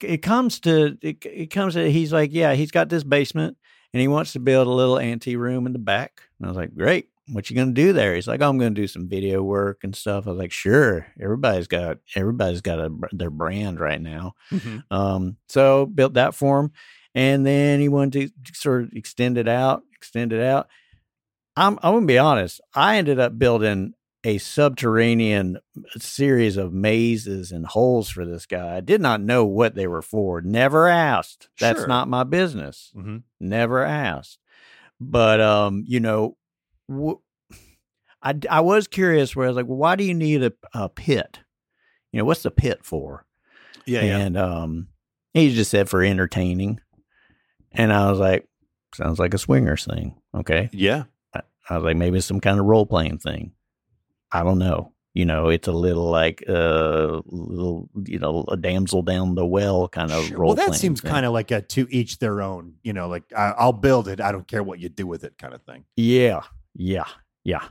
it 0.01 0.21
comes 0.21 0.59
to 0.61 0.97
it, 1.01 1.25
it 1.25 1.47
comes 1.47 1.73
to 1.73 1.89
he's 1.91 2.13
like, 2.13 2.31
yeah, 2.33 2.53
he's 2.53 2.71
got 2.71 2.89
this 2.89 3.03
basement 3.03 3.57
and 3.93 4.01
he 4.01 4.07
wants 4.07 4.33
to 4.33 4.39
build 4.39 4.67
a 4.67 4.71
little 4.71 4.99
ante 4.99 5.35
room 5.35 5.65
in 5.65 5.73
the 5.73 5.79
back. 5.79 6.21
And 6.39 6.45
I 6.45 6.49
was 6.49 6.57
like, 6.57 6.75
great. 6.75 7.09
What 7.29 7.49
you 7.49 7.55
gonna 7.57 7.73
do 7.73 7.91
there? 7.93 8.15
He's 8.15 8.27
like, 8.27 8.41
oh, 8.41 8.49
I'm 8.49 8.57
gonna 8.57 8.69
do 8.71 8.87
some 8.87 9.09
video 9.09 9.41
work 9.43 9.79
and 9.83 9.95
stuff. 9.95 10.27
I 10.27 10.29
was 10.29 10.39
like, 10.39 10.51
sure. 10.51 11.07
Everybody's 11.19 11.67
got 11.67 11.97
everybody's 12.15 12.61
got 12.61 12.79
a, 12.79 12.89
their 13.11 13.29
brand 13.31 13.79
right 13.79 14.01
now. 14.01 14.33
Mhm. 14.51 14.83
Um, 14.91 15.37
so 15.49 15.85
built 15.87 16.13
that 16.13 16.35
for 16.35 16.59
him, 16.59 16.71
and 17.13 17.45
then 17.45 17.79
he 17.81 17.89
wanted 17.89 18.31
to 18.45 18.53
sort 18.53 18.83
of 18.83 18.93
extend 18.93 19.37
it 19.37 19.47
out, 19.47 19.83
extend 19.93 20.31
it 20.31 20.41
out. 20.41 20.67
I'm 21.57 21.77
I'm 21.83 21.95
gonna 21.95 22.05
be 22.05 22.17
honest. 22.17 22.61
I 22.73 22.97
ended 22.97 23.19
up 23.19 23.37
building 23.37 23.93
a 24.23 24.37
subterranean 24.39 25.59
series 25.97 26.57
of 26.57 26.73
mazes 26.73 27.51
and 27.51 27.65
holes 27.65 28.09
for 28.09 28.25
this 28.25 28.45
guy. 28.45 28.75
I 28.77 28.79
did 28.81 28.99
not 29.01 29.21
know 29.21 29.45
what 29.45 29.75
they 29.75 29.87
were 29.87 30.01
for. 30.01 30.41
Never 30.41 30.87
asked. 30.87 31.49
That's 31.59 31.79
Sure. 31.79 31.87
not 31.87 32.07
my 32.07 32.23
business. 32.23 32.91
Mhm. 32.95 33.23
Never 33.39 33.83
asked. 33.83 34.39
But 34.99 35.39
um, 35.39 35.83
you 35.87 35.99
know, 35.99 36.35
w- 36.89 37.19
I 38.21 38.35
I 38.49 38.61
was 38.61 38.87
curious. 38.87 39.35
Where 39.35 39.45
I 39.45 39.49
was 39.49 39.55
like, 39.55 39.67
well, 39.67 39.77
why 39.77 39.95
do 39.95 40.03
you 40.03 40.13
need 40.15 40.43
a, 40.43 40.51
a 40.73 40.89
pit? 40.89 41.39
You 42.11 42.17
know, 42.17 42.25
what's 42.25 42.43
the 42.43 42.51
pit 42.51 42.79
for? 42.83 43.25
Yeah, 43.85 44.01
yeah. 44.01 44.17
And 44.17 44.37
um, 44.37 44.87
he 45.33 45.53
just 45.53 45.71
said 45.71 45.87
for 45.87 46.03
entertaining. 46.03 46.79
And 47.71 47.93
I 47.93 48.09
was 48.09 48.17
like, 48.19 48.47
sounds 48.95 49.19
like 49.19 49.33
a 49.33 49.37
swingers 49.37 49.85
thing. 49.85 50.15
Okay. 50.33 50.69
Yeah. 50.73 51.03
I 51.69 51.75
was 51.75 51.83
like, 51.83 51.97
maybe 51.97 52.17
it's 52.17 52.25
some 52.25 52.39
kind 52.39 52.59
of 52.59 52.65
role 52.65 52.85
playing 52.85 53.19
thing. 53.19 53.51
I 54.31 54.43
don't 54.43 54.59
know. 54.59 54.93
You 55.13 55.25
know, 55.25 55.49
it's 55.49 55.67
a 55.67 55.71
little 55.71 56.09
like 56.11 56.43
uh 56.47 57.21
little 57.25 57.89
you 58.05 58.19
know, 58.19 58.45
a 58.49 58.55
damsel 58.57 59.01
down 59.01 59.33
the 59.33 59.45
well 59.45 59.87
kind 59.87 60.11
of 60.11 60.25
Sure. 60.25 60.37
role 60.37 60.55
Well, 60.55 60.67
that 60.67 60.75
seems 60.75 61.01
kind 61.01 61.25
of 61.25 61.33
like 61.33 61.49
a 61.49 61.61
to 61.61 61.87
each 61.89 62.19
their 62.19 62.41
own. 62.41 62.75
You 62.83 62.93
know, 62.93 63.07
like 63.07 63.23
I, 63.35 63.53
I'll 63.57 63.73
build 63.73 64.07
it. 64.07 64.21
I 64.21 64.31
don't 64.31 64.47
care 64.47 64.61
what 64.61 64.79
you 64.79 64.89
do 64.89 65.07
with 65.07 65.23
it, 65.23 65.37
kind 65.39 65.55
of 65.55 65.63
thing. 65.63 65.85
Yeah, 65.95 66.41
yeah, 66.75 67.07
yeah. 67.43 67.63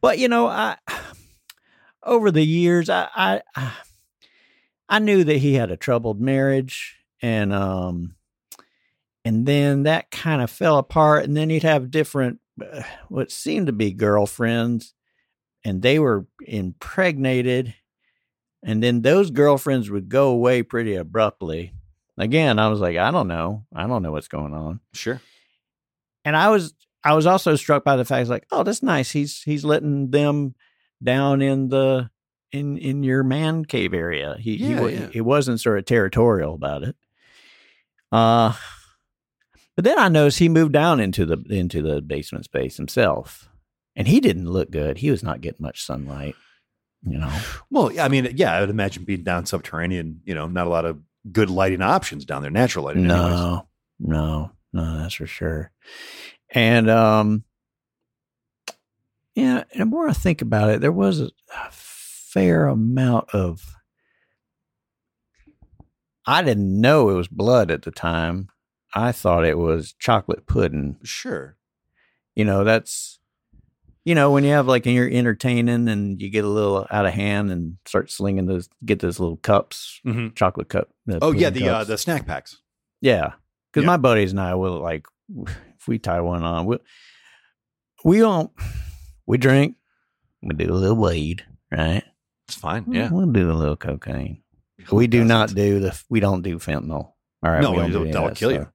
But 0.00 0.18
you 0.18 0.28
know, 0.28 0.46
I 0.46 0.78
over 2.02 2.30
the 2.30 2.44
years, 2.44 2.88
I 2.88 3.08
I 3.14 3.42
I 4.88 4.98
knew 4.98 5.24
that 5.24 5.36
he 5.38 5.54
had 5.54 5.70
a 5.70 5.76
troubled 5.76 6.20
marriage, 6.22 6.96
and 7.20 7.52
um, 7.52 8.14
and 9.26 9.44
then 9.44 9.82
that 9.82 10.10
kind 10.10 10.40
of 10.40 10.50
fell 10.50 10.78
apart. 10.78 11.24
And 11.24 11.36
then 11.36 11.50
he'd 11.50 11.62
have 11.64 11.90
different, 11.90 12.40
uh, 12.62 12.82
what 13.08 13.30
seemed 13.30 13.66
to 13.66 13.72
be 13.72 13.92
girlfriends, 13.92 14.94
and 15.64 15.82
they 15.82 15.98
were 15.98 16.26
impregnated. 16.46 17.74
And 18.62 18.82
then 18.82 19.02
those 19.02 19.30
girlfriends 19.30 19.90
would 19.90 20.08
go 20.08 20.28
away 20.30 20.62
pretty 20.62 20.94
abruptly. 20.94 21.74
Again, 22.16 22.58
I 22.58 22.68
was 22.68 22.80
like, 22.80 22.96
I 22.96 23.10
don't 23.10 23.28
know. 23.28 23.66
I 23.74 23.86
don't 23.86 24.02
know 24.02 24.12
what's 24.12 24.28
going 24.28 24.54
on. 24.54 24.80
Sure. 24.92 25.20
And 26.24 26.36
I 26.36 26.48
was 26.48 26.74
I 27.02 27.14
was 27.14 27.26
also 27.26 27.56
struck 27.56 27.84
by 27.84 27.96
the 27.96 28.04
fact 28.04 28.28
like, 28.28 28.46
oh, 28.50 28.62
that's 28.62 28.82
nice. 28.82 29.10
He's 29.10 29.42
he's 29.42 29.64
letting 29.64 30.10
them 30.10 30.54
down 31.02 31.42
in 31.42 31.68
the 31.68 32.10
in 32.52 32.78
in 32.78 33.02
your 33.02 33.22
man 33.22 33.64
cave 33.64 33.92
area. 33.92 34.36
He 34.38 34.56
Yeah, 34.56 34.88
he, 34.88 34.94
yeah. 34.94 35.08
he 35.08 35.20
wasn't 35.20 35.60
sort 35.60 35.78
of 35.78 35.84
territorial 35.84 36.54
about 36.54 36.84
it. 36.84 36.96
Uh 38.10 38.54
but 39.76 39.84
then 39.84 39.98
I 39.98 40.08
noticed 40.08 40.38
he 40.38 40.48
moved 40.48 40.72
down 40.72 41.00
into 41.00 41.26
the 41.26 41.44
into 41.50 41.82
the 41.82 42.00
basement 42.00 42.44
space 42.44 42.76
himself. 42.76 43.48
And 43.96 44.08
he 44.08 44.20
didn't 44.20 44.50
look 44.50 44.70
good. 44.70 44.98
He 44.98 45.10
was 45.10 45.22
not 45.22 45.40
getting 45.40 45.62
much 45.62 45.84
sunlight, 45.84 46.34
you 47.02 47.18
know. 47.18 47.32
Well, 47.70 47.92
I 47.98 48.08
mean, 48.08 48.32
yeah, 48.36 48.52
I 48.52 48.60
would 48.60 48.70
imagine 48.70 49.04
being 49.04 49.22
down 49.24 49.46
subterranean, 49.46 50.20
you 50.24 50.34
know, 50.34 50.46
not 50.46 50.66
a 50.66 50.70
lot 50.70 50.84
of 50.84 51.00
good 51.30 51.50
lighting 51.50 51.82
options 51.82 52.24
down 52.24 52.42
there, 52.42 52.50
natural 52.50 52.84
lighting. 52.84 53.10
anyways. 53.10 53.30
No, 53.30 53.68
no, 53.98 54.50
no, 54.72 54.98
that's 54.98 55.14
for 55.14 55.26
sure. 55.26 55.70
And 56.50 56.88
um, 56.88 57.44
yeah, 59.34 59.64
and 59.72 59.80
the 59.80 59.86
more 59.86 60.08
I 60.08 60.12
think 60.12 60.42
about 60.42 60.70
it, 60.70 60.80
there 60.80 60.92
was 60.92 61.20
a, 61.20 61.26
a 61.26 61.70
fair 61.70 62.66
amount 62.66 63.30
of. 63.30 63.76
I 66.26 66.42
didn't 66.42 66.80
know 66.80 67.10
it 67.10 67.14
was 67.14 67.28
blood 67.28 67.70
at 67.70 67.82
the 67.82 67.90
time. 67.90 68.48
I 68.94 69.12
thought 69.12 69.44
it 69.44 69.58
was 69.58 69.94
chocolate 69.98 70.46
pudding. 70.46 70.96
Sure. 71.02 71.56
You 72.34 72.44
know, 72.44 72.64
that's 72.64 73.18
you 74.04 74.14
know 74.14 74.30
when 74.32 74.44
you 74.44 74.50
have 74.50 74.66
like 74.66 74.86
and 74.86 74.94
you're 74.94 75.08
entertaining 75.10 75.88
and 75.88 76.20
you 76.20 76.28
get 76.30 76.44
a 76.44 76.48
little 76.48 76.86
out 76.90 77.06
of 77.06 77.12
hand 77.14 77.50
and 77.50 77.76
start 77.86 78.10
slinging 78.10 78.46
those, 78.46 78.68
get 78.84 79.00
those 79.00 79.18
little 79.18 79.36
cups, 79.38 80.00
hmm 80.04 80.28
chocolate 80.34 80.68
cup. 80.68 80.88
the 81.06 81.18
Oh 81.22 81.32
yeah, 81.32 81.50
the 81.50 81.68
uh, 81.68 81.84
the 81.84 81.96
snack 81.98 82.26
packs. 82.26 82.60
Yeah, 83.00 83.32
because 83.72 83.84
Yeah. 83.84 83.88
my 83.88 83.96
buddies 83.96 84.30
and 84.32 84.40
I 84.40 84.54
will 84.54 84.80
like 84.80 85.06
if 85.78 85.88
we 85.88 85.98
tie 85.98 86.20
one 86.20 86.42
on, 86.42 86.66
we 86.66 86.78
we 88.04 88.18
don't 88.18 88.50
we 89.26 89.38
drink, 89.38 89.76
we 90.42 90.54
do 90.54 90.72
a 90.72 90.74
little 90.74 90.96
weed, 90.96 91.44
right? 91.72 92.04
It's 92.48 92.56
fine. 92.56 92.84
Yeah. 92.92 93.08
we'll 93.10 93.26
do 93.26 93.50
a 93.50 93.54
little 93.54 93.76
cocaine. 93.76 94.42
Who 94.86 94.96
we 94.96 95.06
do 95.06 95.24
not 95.24 95.44
doesn't? 95.48 95.56
do 95.56 95.80
the 95.80 96.02
we 96.10 96.20
don't 96.20 96.42
do 96.42 96.58
fentanyl. 96.58 97.12
All 97.42 97.50
right, 97.50 97.62
No, 97.62 97.70
we 97.70 97.76
don't 97.78 97.86
do 97.86 97.92
don't- 97.92 98.00
any 98.02 98.10
of 98.10 98.14
that'll 98.14 98.28
that 98.28 98.36
kill 98.36 98.52
you. 98.52 98.68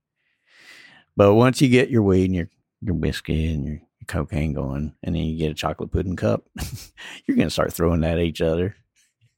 But 1.15 1.35
once 1.35 1.61
you 1.61 1.69
get 1.69 1.89
your 1.89 2.01
weed 2.01 2.25
and 2.25 2.35
your 2.35 2.49
your 2.81 2.95
whiskey 2.95 3.53
and 3.53 3.65
your 3.67 3.79
cocaine 4.09 4.53
going, 4.53 4.93
and 5.03 5.15
then 5.15 5.23
you 5.23 5.37
get 5.37 5.51
a 5.51 5.55
chocolate 5.55 5.91
pudding 5.91 6.17
cup, 6.17 6.43
you're 7.25 7.37
gonna 7.37 7.49
start 7.49 7.71
throwing 7.71 8.01
that 8.01 8.17
at 8.17 8.23
each 8.25 8.41
other. 8.41 8.75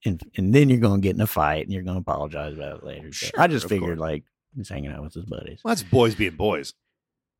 And, 0.04 0.20
and 0.36 0.52
then 0.52 0.68
you're 0.68 0.80
going 0.80 1.00
to 1.00 1.08
get 1.08 1.16
in 1.16 1.22
a 1.22 1.28
fight 1.28 1.64
and 1.64 1.72
you're 1.72 1.84
going 1.84 1.94
to 1.94 2.02
apologize 2.02 2.56
about 2.56 2.80
it 2.80 2.84
later. 2.84 3.12
Sure, 3.12 3.30
I 3.38 3.46
just 3.46 3.70
figured 3.70 4.00
course. 4.00 4.10
like 4.10 4.24
he's 4.56 4.68
hanging 4.68 4.92
out 4.92 5.04
with 5.04 5.14
his 5.14 5.26
buddies. 5.26 5.62
Well, 5.64 5.76
that's 5.76 5.84
boys 5.84 6.16
being 6.16 6.36
boys. 6.36 6.74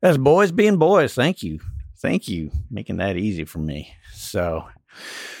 That's 0.00 0.16
boys 0.16 0.52
being 0.52 0.76
boys. 0.76 1.12
Thank 1.12 1.42
you. 1.42 1.58
Thank 1.98 2.28
you. 2.28 2.52
Making 2.70 2.98
that 2.98 3.16
easy 3.16 3.44
for 3.44 3.58
me. 3.58 3.92
So 4.14 4.64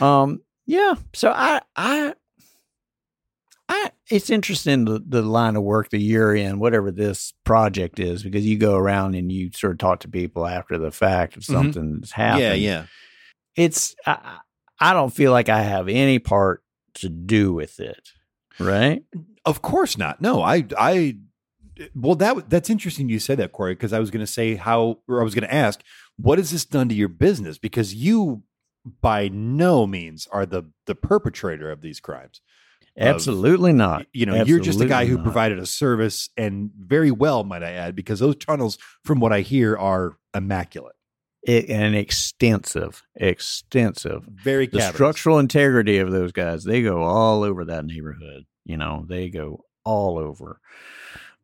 um 0.00 0.40
yeah. 0.66 0.94
So 1.12 1.30
I 1.30 1.60
I 1.76 2.14
I 3.72 3.90
it's 4.10 4.28
interesting 4.30 4.84
the, 4.84 5.02
the 5.06 5.22
line 5.22 5.56
of 5.56 5.62
work 5.62 5.90
that 5.90 6.00
you're 6.00 6.34
in, 6.34 6.58
whatever 6.58 6.90
this 6.90 7.32
project 7.44 7.98
is, 7.98 8.22
because 8.22 8.44
you 8.46 8.58
go 8.58 8.76
around 8.76 9.14
and 9.14 9.32
you 9.32 9.50
sort 9.54 9.72
of 9.72 9.78
talk 9.78 10.00
to 10.00 10.08
people 10.08 10.46
after 10.46 10.76
the 10.78 10.90
fact 10.90 11.36
of 11.36 11.42
Mhm. 11.42 11.52
something's 11.52 12.12
happened. 12.12 12.42
Yeah, 12.42 12.54
yeah. 12.54 12.86
It's 13.56 13.94
I, 14.06 14.38
I 14.78 14.92
don't 14.92 15.12
feel 15.14 15.32
like 15.32 15.48
I 15.48 15.62
have 15.62 15.88
any 15.88 16.18
part 16.18 16.62
to 16.94 17.08
do 17.08 17.52
with 17.52 17.80
it. 17.80 18.10
Right? 18.58 19.02
Of 19.44 19.62
course 19.62 19.96
not. 19.96 20.20
No, 20.20 20.42
I, 20.42 20.66
I, 20.78 21.16
well, 21.94 22.14
that 22.16 22.50
that's 22.50 22.68
interesting. 22.68 23.08
You 23.08 23.18
said 23.18 23.38
that, 23.38 23.52
Corey, 23.52 23.74
because 23.74 23.92
I 23.94 23.98
was 23.98 24.10
going 24.10 24.24
to 24.24 24.30
say 24.30 24.56
how, 24.56 24.98
or 25.08 25.20
I 25.20 25.24
was 25.24 25.34
going 25.34 25.48
to 25.48 25.54
ask, 25.54 25.80
what 26.18 26.38
has 26.38 26.50
this 26.50 26.64
done 26.66 26.88
to 26.90 26.94
your 26.94 27.08
business? 27.08 27.56
Because 27.58 27.94
you, 27.94 28.42
by 29.00 29.28
no 29.28 29.86
means, 29.86 30.28
are 30.32 30.44
the 30.44 30.64
the 30.86 30.94
perpetrator 30.94 31.70
of 31.70 31.80
these 31.80 31.98
crimes. 31.98 32.40
Of- 32.96 33.06
Absolutely 33.06 33.72
not. 33.72 34.06
You 34.12 34.26
know, 34.26 34.44
you're 34.44 34.60
just 34.60 34.80
a 34.80 34.86
guy 34.86 35.06
who 35.06 35.16
not. 35.16 35.24
provided 35.24 35.58
a 35.58 35.66
service, 35.66 36.28
and 36.36 36.70
very 36.76 37.10
well, 37.10 37.42
might 37.44 37.62
I 37.62 37.72
add, 37.72 37.96
because 37.96 38.20
those 38.20 38.36
tunnels, 38.36 38.76
from 39.04 39.18
what 39.20 39.32
I 39.32 39.40
hear, 39.40 39.76
are 39.76 40.18
immaculate, 40.34 40.94
it, 41.42 41.68
and 41.70 41.94
extensive, 41.96 43.02
extensive. 43.16 44.24
very 44.30 44.66
the 44.66 44.80
structural 44.92 45.38
integrity 45.38 45.98
of 45.98 46.10
those 46.10 46.32
guys 46.32 46.64
they 46.64 46.82
go 46.82 47.02
all 47.02 47.42
over 47.42 47.64
that 47.64 47.84
neighborhood 47.84 48.44
you 48.64 48.76
know 48.76 49.04
they 49.08 49.28
go 49.28 49.64
all 49.84 50.18
over 50.18 50.60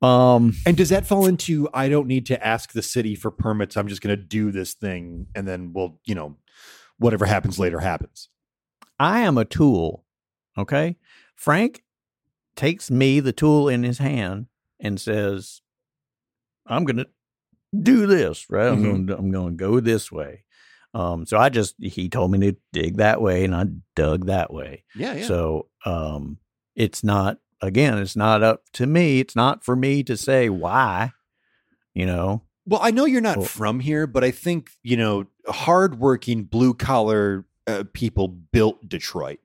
um 0.00 0.52
And 0.64 0.76
does 0.76 0.90
that 0.90 1.06
fall 1.06 1.26
into 1.26 1.68
I 1.74 1.88
don't 1.88 2.06
need 2.06 2.26
to 2.26 2.46
ask 2.46 2.72
the 2.72 2.82
city 2.82 3.16
for 3.16 3.32
permits? 3.32 3.76
I'm 3.76 3.88
just 3.88 4.00
going 4.00 4.16
to 4.16 4.22
do 4.22 4.52
this 4.52 4.74
thing, 4.74 5.26
and 5.34 5.46
then 5.48 5.72
we'll, 5.72 5.98
you 6.04 6.14
know, 6.14 6.36
whatever 6.98 7.26
happens 7.26 7.58
later 7.58 7.80
happens. 7.80 8.28
i 9.00 9.20
am 9.20 9.36
a 9.36 9.44
tool 9.44 10.04
okay 10.56 10.96
frank 11.38 11.82
takes 12.56 12.90
me 12.90 13.20
the 13.20 13.32
tool 13.32 13.68
in 13.68 13.82
his 13.84 13.98
hand 13.98 14.46
and 14.80 15.00
says 15.00 15.62
i'm 16.66 16.84
gonna 16.84 17.06
do 17.82 18.06
this 18.06 18.50
right 18.50 18.68
i'm 18.72 18.82
Mhm. 18.82 19.06
gonna 19.06 19.18
i'm 19.20 19.30
gonna 19.30 19.52
go 19.52 19.78
this 19.80 20.10
way 20.10 20.44
um 20.94 21.24
so 21.26 21.38
i 21.38 21.48
just 21.48 21.76
he 21.80 22.08
told 22.08 22.30
me 22.32 22.38
to 22.40 22.56
dig 22.72 22.96
that 22.96 23.22
way 23.22 23.44
and 23.44 23.54
i 23.54 23.64
dug 23.94 24.26
that 24.26 24.52
way 24.52 24.84
Yeah, 24.96 25.14
yeah. 25.14 25.26
So 25.26 25.68
um 25.86 26.38
it's 26.74 27.02
not 27.04 27.38
again, 27.60 27.98
it's 27.98 28.14
not 28.14 28.40
up 28.44 28.62
to 28.74 28.86
me. 28.86 29.18
It's 29.18 29.34
not 29.34 29.64
for 29.64 29.74
me 29.74 30.04
to 30.04 30.16
say 30.16 30.48
why, 30.48 31.10
you 31.92 32.06
know. 32.06 32.42
Well, 32.66 32.78
I 32.80 32.92
know 32.92 33.04
you're 33.04 33.20
not 33.20 33.38
Well- 33.38 33.46
from 33.46 33.80
here, 33.80 34.06
but 34.06 34.22
I 34.22 34.30
think 34.30 34.70
you 34.84 34.96
know, 34.96 35.26
hardworking 35.48 36.44
blue 36.44 36.72
collar 36.74 37.44
uh, 37.66 37.82
people 37.92 38.28
built 38.28 38.88
Detroit. 38.88 39.40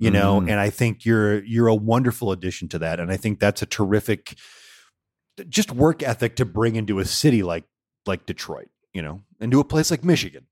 You 0.00 0.10
know, 0.10 0.40
Mm. 0.40 0.50
and 0.50 0.58
I 0.58 0.70
think 0.70 1.04
you're 1.04 1.44
you're 1.44 1.68
a 1.68 1.74
wonderful 1.74 2.32
addition 2.32 2.68
to 2.70 2.78
that, 2.80 2.98
and 3.00 3.12
I 3.12 3.16
think 3.18 3.38
that's 3.38 3.60
a 3.62 3.66
terrific, 3.66 4.34
just 5.48 5.70
work 5.72 6.02
ethic 6.02 6.36
to 6.36 6.44
bring 6.44 6.74
into 6.76 6.98
a 6.98 7.04
city 7.04 7.42
like 7.42 7.64
like 8.06 8.26
Detroit. 8.26 8.68
You 8.94 9.02
know, 9.02 9.20
into 9.40 9.60
a 9.60 9.64
place 9.64 9.90
like 9.90 10.02
Michigan. 10.04 10.46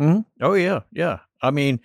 Mhm. 0.00 0.24
Oh 0.40 0.54
yeah, 0.54 0.80
yeah. 0.90 1.20
I 1.42 1.50
mean, 1.50 1.80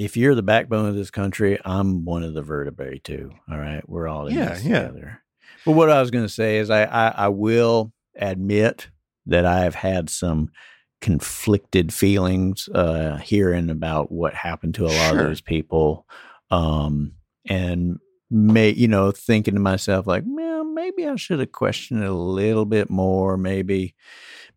if 0.00 0.16
you're 0.16 0.34
the 0.34 0.42
backbone 0.42 0.86
of 0.88 0.94
this 0.96 1.10
country, 1.10 1.58
I'm 1.64 2.04
one 2.04 2.22
of 2.24 2.34
the 2.34 2.42
vertebrae 2.42 2.98
too. 2.98 3.30
All 3.50 3.56
right, 3.58 3.88
we're 3.88 4.08
all 4.08 4.26
in 4.26 4.34
Yeah, 4.34 4.48
this 4.54 4.64
yeah. 4.64 4.82
together. 4.88 5.22
But 5.64 5.72
what 5.72 5.90
I 5.90 6.00
was 6.00 6.10
going 6.10 6.24
to 6.24 6.32
say 6.32 6.58
is, 6.58 6.70
I, 6.70 6.84
I 6.84 7.08
I 7.08 7.28
will 7.28 7.92
admit 8.16 8.88
that 9.26 9.44
I 9.46 9.60
have 9.60 9.74
had 9.76 10.10
some 10.10 10.50
conflicted 11.00 11.92
feelings 11.92 12.68
uh 12.74 13.16
hearing 13.18 13.70
about 13.70 14.10
what 14.10 14.34
happened 14.34 14.74
to 14.74 14.84
a 14.84 14.88
lot 14.88 15.10
Sure. 15.10 15.20
of 15.20 15.26
those 15.26 15.40
people 15.40 16.06
um 16.50 17.12
and 17.48 17.98
may 18.30 18.70
you 18.70 18.88
know 18.88 19.10
thinking 19.12 19.54
to 19.54 19.60
myself 19.60 20.06
like 20.06 20.24
well 20.26 20.64
maybe 20.64 21.06
i 21.06 21.14
should 21.16 21.38
have 21.38 21.52
questioned 21.52 22.02
it 22.02 22.08
a 22.08 22.12
little 22.12 22.64
bit 22.64 22.90
more 22.90 23.36
maybe 23.36 23.94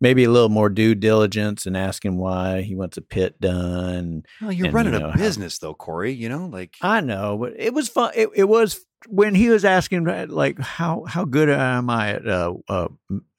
maybe 0.02 0.24
a 0.24 0.30
little 0.32 0.50
more 0.50 0.70
due 0.70 0.96
diligence 0.96 1.66
and 1.66 1.76
asking 1.78 2.18
why 2.18 2.62
he 2.62 2.74
wants 2.74 2.96
a 2.98 3.02
pit 3.02 3.40
done 3.42 4.24
Well, 4.42 4.52
you're 4.52 4.68
And, 4.68 4.74
running 4.74 4.94
you 4.94 5.00
know, 5.00 5.08
a 5.08 5.12
how- 5.12 5.18
business 5.18 5.60
though, 5.60 5.74
Corey. 5.74 6.14
You 6.14 6.30
know, 6.30 6.46
like 6.48 6.78
I 6.82 7.02
know, 7.02 7.38
but 7.38 7.54
it 7.58 7.74
was 7.74 7.90
fun. 7.90 8.12
It, 8.16 8.30
it 8.34 8.46
was 8.46 8.80
when 9.10 9.36
he 9.36 9.50
was 9.50 9.66
asking 9.66 10.06
like 10.30 10.58
how 10.58 11.04
how 11.06 11.26
good 11.26 11.50
am 11.50 11.90
I 11.90 12.14
at 12.14 12.26
uh, 12.28 12.54
uh, 12.70 12.88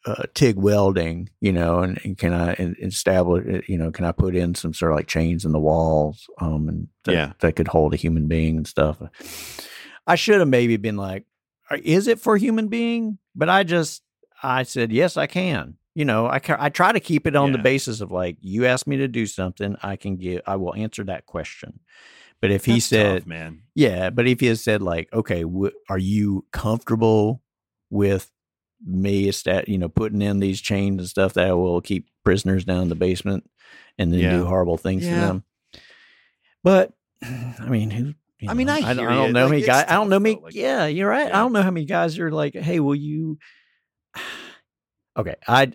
uh, 0.07 0.23
TIG 0.35 0.57
welding, 0.57 1.29
you 1.41 1.53
know, 1.53 1.81
and, 1.81 2.01
and 2.05 2.17
can 2.17 2.33
I 2.33 2.55
establish, 2.81 3.65
you 3.69 3.77
know, 3.77 3.91
can 3.91 4.05
I 4.07 4.13
put 4.13 4.35
in 4.35 4.55
some 4.55 4.73
sort 4.73 4.93
of 4.93 4.97
like 4.97 5.07
chains 5.07 5.45
in 5.45 5.53
the 5.53 5.61
walls, 5.61 6.29
um, 6.41 6.69
and 6.69 6.89
that, 7.05 7.13
Yeah. 7.13 7.33
that 7.41 7.57
could 7.57 7.69
hold 7.69 7.93
a 7.93 7.97
human 7.99 8.27
being 8.27 8.57
and 8.57 8.67
stuff. 8.67 9.03
I 10.07 10.15
should 10.15 10.39
have 10.41 10.49
maybe 10.49 10.77
been 10.79 10.97
like, 10.97 11.25
is 11.85 12.09
it 12.09 12.19
for 12.19 12.37
human 12.37 12.69
being? 12.69 13.19
But 13.35 13.49
I 13.49 13.63
just 13.63 14.03
I 14.43 14.63
said 14.65 14.91
yes, 14.91 15.17
I 15.17 15.27
can. 15.27 15.77
You 15.95 16.05
know, 16.05 16.27
I 16.27 16.39
ca- 16.39 16.57
I 16.59 16.69
try 16.71 16.93
to 16.93 17.01
keep 17.01 17.27
it 17.27 17.37
on 17.37 17.53
the 17.53 17.59
basis 17.59 18.01
of 18.01 18.11
like 18.11 18.37
you 18.41 18.65
asked 18.65 18.87
me 18.87 18.97
to 18.99 19.09
do 19.09 19.27
something, 19.27 19.77
I 19.83 19.97
can 19.97 20.17
give, 20.17 20.41
I 20.47 20.57
will 20.57 20.75
answer 20.75 21.05
that 21.05 21.27
question. 21.27 21.81
But 22.41 22.51
if 22.51 22.65
he 22.65 22.81
said, 22.81 23.19
tough, 23.21 23.27
man. 23.27 23.63
yeah, 23.75 24.09
but 24.09 24.27
if 24.27 24.41
he 24.41 24.47
had 24.47 24.59
said 24.59 24.81
like, 24.83 25.13
okay, 25.13 25.43
w- 25.43 25.73
are 25.91 25.99
you 25.99 26.47
comfortable 26.53 27.43
with 27.91 28.31
me, 28.85 29.29
esta- 29.29 29.65
you 29.67 29.79
know, 29.79 29.89
putting 29.89 30.23
in 30.23 30.39
these 30.41 30.61
chains 30.61 30.99
and 31.01 31.09
stuff 31.09 31.35
that 31.35 31.57
will 31.57 31.81
keep 31.81 32.09
prisoners 32.25 32.65
down 32.65 32.83
in 32.83 32.89
the 32.89 32.95
basement 32.95 33.49
and 33.99 34.13
then 34.13 34.21
Yeah. 34.21 34.31
do 34.39 34.45
horrible 34.47 34.77
things 34.77 35.05
Yeah. 35.05 35.15
to 35.15 35.21
them? 35.27 35.45
But 36.65 36.93
I 37.23 37.69
mean, 37.69 37.91
who? 37.91 38.15
you 38.39 38.49
I 38.51 38.55
mean, 38.55 38.69
I 38.71 38.81
don't, 38.81 38.89
I 38.89 38.95
don't 38.95 39.33
know 39.33 39.41
how 39.41 39.45
Like, 39.47 39.51
many 39.51 39.63
guys. 39.63 39.85
I 39.89 39.95
don't 39.95 40.09
know 40.09 40.19
me. 40.21 40.39
Like- 40.43 40.55
yeah, 40.55 40.87
you're 40.87 41.09
right. 41.11 41.29
Yeah. 41.29 41.39
I 41.39 41.43
don't 41.43 41.53
know 41.53 41.63
how 41.63 41.71
many 41.71 41.85
guys 41.87 42.19
are 42.19 42.31
like, 42.31 42.55
hey, 42.55 42.81
will 42.81 42.95
you? 42.95 43.39
Okay, 45.17 45.35
I 45.49 45.73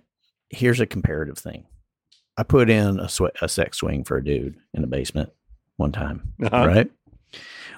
here's 0.49 0.79
a 0.79 0.85
comparative 0.85 1.37
thing. 1.37 1.65
I 2.37 2.43
put 2.43 2.69
in 2.69 2.99
a, 2.99 3.09
sw- 3.09 3.35
a 3.41 3.49
sex 3.49 3.77
swing 3.79 4.03
for 4.03 4.17
a 4.17 4.23
dude 4.23 4.55
in 4.73 4.81
the 4.81 4.87
basement 4.87 5.29
one 5.77 5.91
time, 5.91 6.33
Uh-huh. 6.41 6.65
right? 6.65 6.89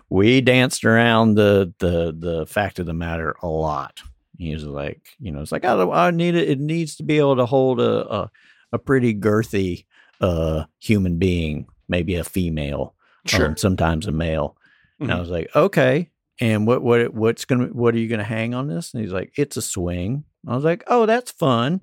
We 0.09 0.39
danced 0.41 0.85
around 0.85 1.33
the 1.35 1.73
the 1.79 2.15
the 2.17 2.45
fact 2.45 2.79
of 2.79 2.85
the 2.85 2.93
matter 2.93 3.35
a 3.41 3.47
lot. 3.47 4.01
He 4.37 4.53
was 4.53 4.63
like, 4.63 5.01
you 5.19 5.31
know, 5.31 5.41
it's 5.41 5.51
like 5.51 5.65
I, 5.65 5.73
I 5.81 6.11
need 6.11 6.35
it. 6.35 6.49
It 6.49 6.59
needs 6.59 6.95
to 6.97 7.03
be 7.03 7.17
able 7.17 7.35
to 7.37 7.45
hold 7.45 7.79
a 7.79 8.07
a, 8.13 8.31
a 8.73 8.79
pretty 8.79 9.13
girthy 9.13 9.85
uh 10.21 10.65
human 10.79 11.17
being, 11.17 11.67
maybe 11.87 12.15
a 12.15 12.23
female, 12.23 12.95
Sure. 13.25 13.47
um, 13.47 13.57
sometimes 13.57 14.07
a 14.07 14.11
male. 14.11 14.57
And 14.99 15.11
I 15.11 15.15
Mhm. 15.15 15.19
was 15.19 15.29
like, 15.29 15.49
okay. 15.55 16.09
And 16.39 16.65
what 16.67 16.81
what 16.83 17.13
what's 17.13 17.45
gonna 17.45 17.67
what 17.67 17.95
are 17.95 17.99
you 17.99 18.07
gonna 18.07 18.23
hang 18.23 18.53
on 18.53 18.67
this? 18.67 18.93
And 18.93 19.01
he's 19.03 19.13
like, 19.13 19.33
it's 19.37 19.57
a 19.57 19.61
swing. 19.61 20.23
I 20.47 20.55
was 20.55 20.63
like, 20.63 20.83
oh, 20.87 21.05
that's 21.05 21.31
fun. 21.31 21.81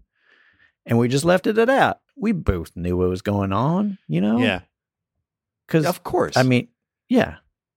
And 0.87 0.99
we 0.99 1.09
just 1.09 1.25
left 1.25 1.47
it 1.47 1.59
at 1.59 1.67
that. 1.69 2.01
We 2.17 2.33
both 2.33 2.71
knew 2.77 2.97
what 2.97 3.09
was 3.09 3.23
going 3.23 3.53
on, 3.53 3.99
you 4.09 4.21
know. 4.21 4.39
yeah. 4.39 4.61
Because 5.67 5.87
Of 5.87 6.05
course. 6.05 6.37
I 6.37 6.43
mean, 6.43 6.69
yeah. 7.09 7.37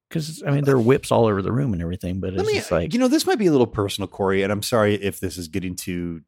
Because 0.09 0.41
I 0.47 0.51
mean, 0.51 0.63
there 0.63 0.75
are 0.75 0.81
whips 0.81 1.11
all 1.11 1.25
over 1.25 1.41
the 1.41 1.51
room 1.51 1.73
and 1.73 1.81
everything, 1.81 2.19
but 2.21 2.33
it's 2.33 2.47
me, 2.47 2.55
just 2.55 2.71
like, 2.71 2.93
you 2.93 2.99
know, 2.99 3.07
this 3.09 3.25
might 3.25 3.37
be 3.37 3.47
a 3.47 3.51
little 3.51 3.67
personal, 3.67 4.07
Corey, 4.07 4.41
and 4.41 4.51
I'm 4.51 4.63
sorry 4.63 4.95
if 4.95 5.19
this 5.19 5.37
is 5.37 5.47
getting 5.49 5.75
too 5.75 6.21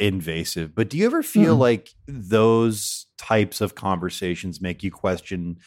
invasive, 0.00 0.74
but 0.74 0.90
do 0.90 0.96
you 0.98 1.06
ever 1.06 1.22
feel 1.22 1.54
Mm. 1.56 1.60
like 1.60 1.90
those 2.08 3.06
types 3.18 3.60
of 3.60 3.76
conversations 3.76 4.60
make 4.60 4.82
you 4.82 4.90
question 4.90 5.58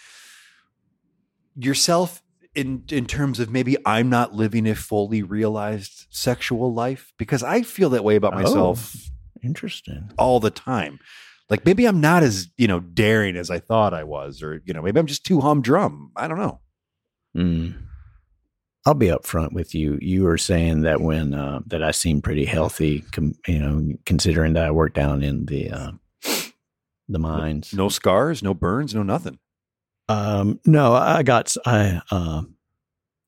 yourself 1.55 2.22
in 2.55 2.84
in 2.89 3.05
terms 3.05 3.39
of 3.39 3.50
maybe 3.50 3.77
I'm 3.86 4.10
not 4.10 4.34
living 4.34 4.67
a 4.67 4.75
fully 4.75 5.24
realized 5.24 6.08
sexual 6.10 6.74
life? 6.74 7.13
Because 7.17 7.43
I 7.43 7.62
feel 7.63 7.89
that 7.91 8.03
way 8.03 8.15
about 8.15 8.34
myself 8.34 8.93
interesting. 9.41 10.10
all 10.17 10.39
the 10.39 10.51
time. 10.51 11.00
Like 11.50 11.65
maybe 11.65 11.86
I'm 11.86 12.01
not 12.01 12.24
as, 12.24 12.50
you 12.58 12.67
know, 12.67 12.79
daring 12.79 13.36
as 13.36 13.50
I 13.50 13.60
thought 13.60 13.93
I 13.93 14.03
was, 14.03 14.41
or, 14.41 14.62
you 14.65 14.74
know, 14.74 14.82
maybe 14.82 15.00
I'm 15.00 15.05
just 15.08 15.25
too 15.25 15.41
humdrum. 15.41 16.12
I 16.15 16.27
don't 16.27 16.38
know. 16.39 16.60
Mm. 17.35 17.75
I'll 18.85 18.93
be 18.93 19.07
upfront 19.07 19.53
with 19.53 19.73
you. 19.73 19.97
You 20.01 20.23
were 20.23 20.37
saying 20.37 20.81
that 20.81 20.99
when 21.01 21.33
uh, 21.33 21.61
that 21.67 21.81
I 21.81 21.91
seem 21.91 22.21
pretty 22.21 22.45
healthy, 22.45 23.01
com- 23.11 23.35
you 23.47 23.59
know, 23.59 23.95
considering 24.05 24.53
that 24.53 24.65
I 24.65 24.71
work 24.71 24.93
down 24.93 25.23
in 25.23 25.45
the 25.45 25.71
uh, 25.71 25.91
the 27.07 27.19
mines. 27.19 27.73
No 27.73 27.87
scars, 27.87 28.43
no 28.43 28.53
burns, 28.53 28.93
no 28.93 29.03
nothing. 29.03 29.39
Um, 30.09 30.59
no, 30.65 30.93
I 30.93 31.23
got 31.23 31.55
I 31.65 32.01
uh, 32.11 32.41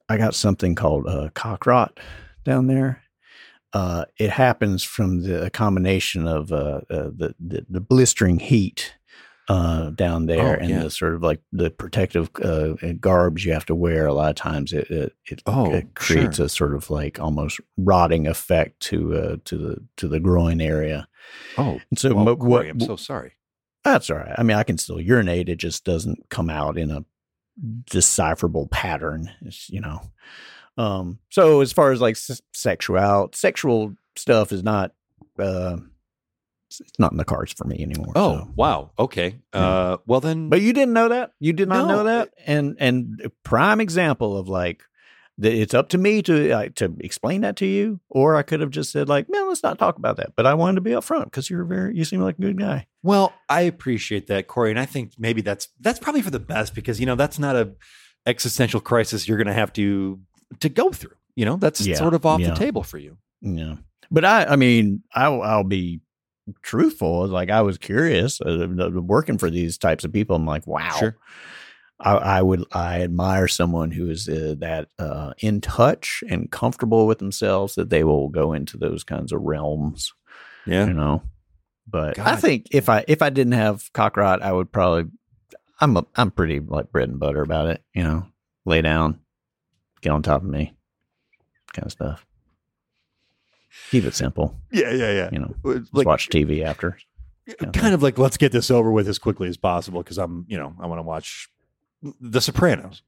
I 0.09 0.17
got 0.17 0.35
something 0.35 0.75
called 0.75 1.07
uh, 1.07 1.29
cock 1.33 1.65
rot 1.65 1.99
down 2.43 2.67
there. 2.67 3.01
Uh, 3.71 4.05
it 4.19 4.29
happens 4.29 4.83
from 4.83 5.21
the 5.21 5.49
combination 5.51 6.27
of 6.27 6.51
uh, 6.51 6.81
uh, 6.89 7.09
the, 7.15 7.35
the 7.39 7.65
the 7.69 7.81
blistering 7.81 8.39
heat 8.39 8.93
uh, 9.47 9.91
down 9.91 10.25
there 10.25 10.57
Oh, 10.57 10.59
and 10.61 10.69
yeah. 10.69 10.83
the 10.83 10.89
sort 10.89 11.13
of 11.13 11.21
like 11.21 11.39
the 11.51 11.69
protective 11.69 12.29
uh, 12.43 12.73
garbs 12.99 13.45
you 13.45 13.53
have 13.53 13.65
to 13.67 13.75
wear. 13.75 14.07
A 14.07 14.13
lot 14.13 14.29
of 14.29 14.35
times, 14.35 14.73
it 14.73 14.89
it, 14.89 15.13
it, 15.25 15.43
Oh, 15.45 15.71
it 15.73 15.93
creates 15.95 16.37
sure. 16.37 16.45
a 16.47 16.49
sort 16.49 16.73
of 16.73 16.89
like 16.89 17.19
almost 17.19 17.59
rotting 17.77 18.27
effect 18.27 18.79
to 18.81 19.13
uh, 19.15 19.35
to 19.45 19.57
the 19.57 19.77
to 19.97 20.07
the 20.07 20.19
groin 20.19 20.61
area. 20.61 21.07
Oh, 21.57 21.79
And 21.89 21.99
so, 21.99 22.13
well, 22.15 22.25
mo- 22.25 22.35
Corey, 22.35 22.49
what 22.49 22.69
I'm 22.69 22.79
so 22.79 22.95
sorry. 22.95 23.33
that's 23.83 24.09
all 24.09 24.17
right. 24.17 24.35
I 24.37 24.43
mean, 24.43 24.57
I 24.57 24.63
can 24.63 24.77
still 24.77 24.99
urinate. 24.99 25.49
It 25.49 25.57
just 25.57 25.83
doesn't 25.83 26.29
come 26.29 26.49
out 26.49 26.77
in 26.77 26.89
a 26.91 27.03
decipherable 27.89 28.67
pattern. 28.67 29.31
It's, 29.41 29.69
you 29.69 29.81
know. 29.81 30.01
Um, 30.77 31.19
so 31.29 31.61
as 31.61 31.71
far 31.71 31.91
as 31.91 32.01
like 32.01 32.15
s- 32.15 32.41
sexual 32.53 33.29
sexual 33.33 33.95
stuff 34.17 34.51
is 34.51 34.61
not 34.63 34.91
uh 35.39 35.77
it's 36.69 36.99
not 36.99 37.11
in 37.11 37.17
the 37.17 37.25
cards 37.25 37.53
for 37.53 37.65
me 37.65 37.81
anymore. 37.81 38.13
Oh, 38.15 38.37
so. 38.39 38.51
wow. 38.55 38.91
Okay. 38.99 39.37
Uh, 39.53 39.97
well 40.05 40.19
then, 40.19 40.49
But 40.49 40.61
you 40.61 40.73
didn't 40.73 40.93
know 40.93 41.09
that? 41.09 41.31
You 41.39 41.53
did 41.53 41.69
not 41.69 41.87
No, 41.87 41.97
know 41.97 42.03
that? 42.05 42.33
And 42.45 42.75
and 42.79 43.21
a 43.23 43.29
prime 43.43 43.79
example 43.79 44.37
of 44.37 44.47
like 44.49 44.83
that 45.37 45.53
it's 45.53 45.73
up 45.73 45.89
to 45.89 45.97
me 45.97 46.21
to 46.23 46.51
uh, 46.51 46.69
to 46.75 46.95
explain 47.01 47.41
that 47.41 47.55
to 47.57 47.65
you, 47.65 47.99
or 48.09 48.35
I 48.35 48.41
could 48.41 48.61
have 48.61 48.69
just 48.71 48.91
said 48.91 49.09
like, 49.09 49.29
man, 49.29 49.47
let's 49.47 49.63
not 49.63 49.77
talk 49.77 49.97
about 49.97 50.17
that. 50.17 50.33
But 50.35 50.45
I 50.45 50.53
wanted 50.53 50.75
to 50.75 50.81
be 50.81 50.91
upfront 50.91 51.25
because 51.25 51.49
you're 51.49 51.65
very, 51.65 51.95
you 51.95 52.05
seem 52.05 52.21
like 52.21 52.37
a 52.37 52.41
good 52.41 52.57
guy. 52.57 52.87
well, 53.03 53.33
I 53.49 53.61
appreciate 53.61 54.27
that, 54.27 54.47
Corey, 54.47 54.69
and 54.71 54.79
I 54.79 54.85
think 54.85 55.11
maybe 55.19 55.41
that's 55.41 55.67
that's 55.81 55.99
probably 55.99 56.21
for 56.21 56.31
the 56.31 56.39
best 56.39 56.73
because 56.73 56.99
you 56.99 57.05
know 57.05 57.15
that's 57.15 57.37
not 57.37 57.55
a 57.55 57.73
existential 58.25 58.79
crisis 58.79 59.27
you're 59.27 59.37
going 59.37 59.47
to 59.47 59.53
have 59.53 59.71
to 59.73 60.19
to 60.61 60.69
go 60.69 60.91
through. 60.91 61.15
You 61.35 61.45
know, 61.45 61.57
that's 61.57 61.85
Yeah, 61.85 61.95
sort 61.95 62.13
of 62.13 62.25
off 62.25 62.39
yeah. 62.39 62.49
the 62.51 62.55
table 62.55 62.81
for 62.83 62.97
you. 62.97 63.17
Yeah, 63.41 63.75
but 64.09 64.23
I, 64.23 64.45
I 64.45 64.55
mean, 64.55 65.03
I'll, 65.13 65.41
I'll 65.41 65.63
be 65.65 65.99
truthful. 66.61 67.27
Like 67.27 67.49
I 67.49 67.61
was 67.61 67.77
curious, 67.77 68.41
uh, 68.41 68.67
working 68.93 69.37
for 69.37 69.49
these 69.49 69.77
types 69.77 70.03
of 70.03 70.13
people. 70.13 70.35
I'm 70.35 70.45
like, 70.45 70.67
wow. 70.67 70.95
Sure. 70.97 71.17
I, 71.99 72.15
I 72.15 72.41
would, 72.41 72.65
I 72.73 73.01
admire 73.01 73.47
someone 73.47 73.91
who 73.91 74.09
is 74.09 74.27
uh, 74.27 74.55
that 74.59 74.89
uh, 74.99 75.33
in 75.39 75.61
touch 75.61 76.23
and 76.29 76.51
comfortable 76.51 77.07
with 77.07 77.19
themselves 77.19 77.75
that 77.75 77.89
they 77.89 78.03
will 78.03 78.27
go 78.27 78.51
into 78.51 78.77
those 78.77 79.03
kinds 79.03 79.31
of 79.31 79.41
realms. 79.41 80.13
Yeah. 80.65 80.87
You 80.87 80.93
know, 80.93 81.23
but 81.87 82.17
I 82.19 82.35
think 82.35 82.67
if 82.71 82.89
I 82.89 83.05
if 83.07 83.21
I 83.21 83.29
didn't 83.29 83.53
have 83.53 83.91
cock 83.93 84.17
rot, 84.17 84.41
I 84.41 84.51
would 84.51 84.71
probably. 84.71 85.11
I'm 85.79 85.97
a, 85.97 86.05
I'm 86.15 86.31
pretty 86.31 86.59
like 86.59 86.91
bread 86.91 87.09
and 87.09 87.19
butter 87.19 87.41
about 87.41 87.67
it. 87.67 87.83
You 87.93 88.03
know, 88.03 88.27
lay 88.65 88.81
down, 88.81 89.19
get 90.01 90.09
on 90.09 90.23
top 90.23 90.41
of 90.41 90.47
me, 90.47 90.75
kind 91.73 91.85
of 91.85 91.91
stuff. 91.91 92.25
Keep 93.91 94.05
it 94.05 94.15
simple. 94.15 94.59
Yeah, 94.71 94.91
yeah, 94.91 95.11
yeah. 95.11 95.29
You 95.31 95.39
know, 95.39 95.55
Like, 95.63 95.83
just 95.93 96.05
watch 96.05 96.29
TV 96.29 96.63
after. 96.63 96.97
kind 97.73 97.93
of 97.93 98.01
like 98.01 98.17
let's 98.17 98.37
get 98.37 98.51
this 98.51 98.71
over 98.71 98.91
with 98.91 99.07
as 99.07 99.19
quickly 99.19 99.47
as 99.47 99.57
possible 99.57 100.01
because 100.01 100.17
I'm, 100.17 100.45
you 100.47 100.57
know, 100.57 100.73
I 100.79 100.87
want 100.87 100.99
to 100.99 101.03
watch 101.03 101.47
The 102.19 102.41
Sopranos. 102.41 103.03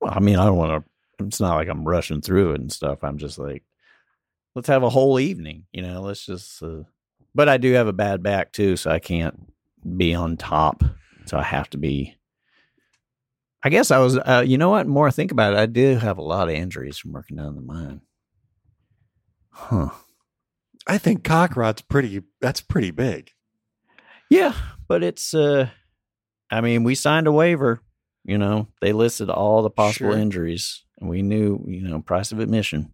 Well, 0.00 0.12
I 0.14 0.20
mean, 0.20 0.36
I 0.36 0.44
don't 0.44 0.56
want 0.58 0.84
to. 0.84 1.24
It's 1.26 1.40
not 1.40 1.54
like 1.54 1.68
I'm 1.68 1.86
rushing 1.86 2.20
through 2.20 2.52
it 2.52 2.60
and 2.60 2.72
stuff. 2.72 3.02
I'm 3.02 3.18
just 3.18 3.38
like, 3.38 3.62
let's 4.54 4.68
have 4.68 4.82
a 4.82 4.90
whole 4.90 5.18
evening. 5.20 5.64
You 5.72 5.82
know, 5.82 6.02
let's 6.02 6.26
just. 6.26 6.62
Uh, 6.62 6.82
but 7.34 7.48
I 7.48 7.56
do 7.56 7.72
have 7.72 7.86
a 7.86 7.92
bad 7.92 8.22
back 8.22 8.52
too, 8.52 8.76
so 8.76 8.90
I 8.90 8.98
can't 8.98 9.50
be 9.96 10.14
on 10.14 10.36
top. 10.36 10.82
So 11.26 11.38
I 11.38 11.42
have 11.42 11.70
to 11.70 11.78
be. 11.78 12.16
I 13.62 13.68
guess 13.70 13.90
I 13.92 13.98
was. 13.98 14.18
Uh, 14.18 14.42
you 14.44 14.58
know 14.58 14.70
what? 14.70 14.86
More 14.88 15.06
I 15.06 15.12
think 15.12 15.30
about 15.30 15.52
it, 15.54 15.58
I 15.58 15.66
do 15.66 15.96
have 15.96 16.18
a 16.18 16.22
lot 16.22 16.48
of 16.48 16.54
injuries 16.54 16.98
from 16.98 17.12
working 17.12 17.36
down 17.36 17.54
the 17.54 17.62
mine. 17.62 18.00
Huh. 19.52 19.90
I 20.86 20.98
think 20.98 21.22
cockrod's 21.22 21.82
pretty. 21.82 22.22
That's 22.40 22.60
pretty 22.60 22.90
big. 22.90 23.30
Yeah, 24.28 24.54
but 24.88 25.02
it's. 25.02 25.34
uh 25.34 25.68
I 26.50 26.60
mean, 26.60 26.84
we 26.84 26.94
signed 26.94 27.26
a 27.26 27.32
waiver. 27.32 27.80
You 28.24 28.38
know, 28.38 28.68
they 28.80 28.92
listed 28.92 29.30
all 29.30 29.62
the 29.62 29.70
possible 29.70 30.10
Sure. 30.12 30.18
injuries, 30.18 30.84
and 31.00 31.08
we 31.08 31.22
knew, 31.22 31.64
you 31.66 31.82
know, 31.88 32.00
price 32.00 32.30
of 32.32 32.38
admission. 32.40 32.92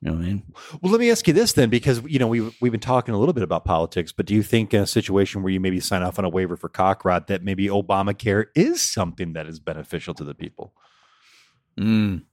You 0.00 0.10
know 0.10 0.16
what 0.16 0.24
I 0.24 0.26
mean? 0.26 0.42
Well, 0.80 0.90
let 0.90 1.00
me 1.00 1.10
ask 1.10 1.28
you 1.28 1.34
this 1.34 1.52
then, 1.52 1.68
because 1.70 2.02
you 2.04 2.18
know 2.18 2.26
we've 2.26 2.52
we've 2.60 2.72
been 2.72 2.80
talking 2.80 3.14
a 3.14 3.18
little 3.18 3.32
bit 3.32 3.44
about 3.44 3.64
politics, 3.64 4.12
but 4.12 4.26
do 4.26 4.34
you 4.34 4.42
think 4.42 4.74
in 4.74 4.80
a 4.82 4.86
situation 4.86 5.42
where 5.42 5.52
you 5.52 5.60
maybe 5.60 5.78
sign 5.78 6.02
off 6.02 6.18
on 6.18 6.24
a 6.24 6.28
waiver 6.28 6.56
for 6.56 6.68
Cockrot 6.68 7.28
that 7.28 7.42
maybe 7.44 7.66
Obamacare 7.68 8.46
is 8.56 8.82
something 8.82 9.32
that 9.34 9.46
is 9.46 9.60
beneficial 9.60 10.14
to 10.14 10.24
the 10.24 10.34
people? 10.34 10.74
Mm. 11.78 12.24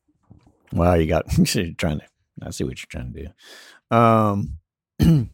Wow, 0.73 0.95
you 0.95 1.07
got 1.07 1.25
you're 1.55 1.73
trying 1.73 1.99
to. 1.99 2.05
I 2.43 2.51
see 2.51 2.63
what 2.63 2.79
you're 2.79 2.87
trying 2.89 3.13
to 3.13 3.23
do. 3.23 3.95
Um, 3.95 5.29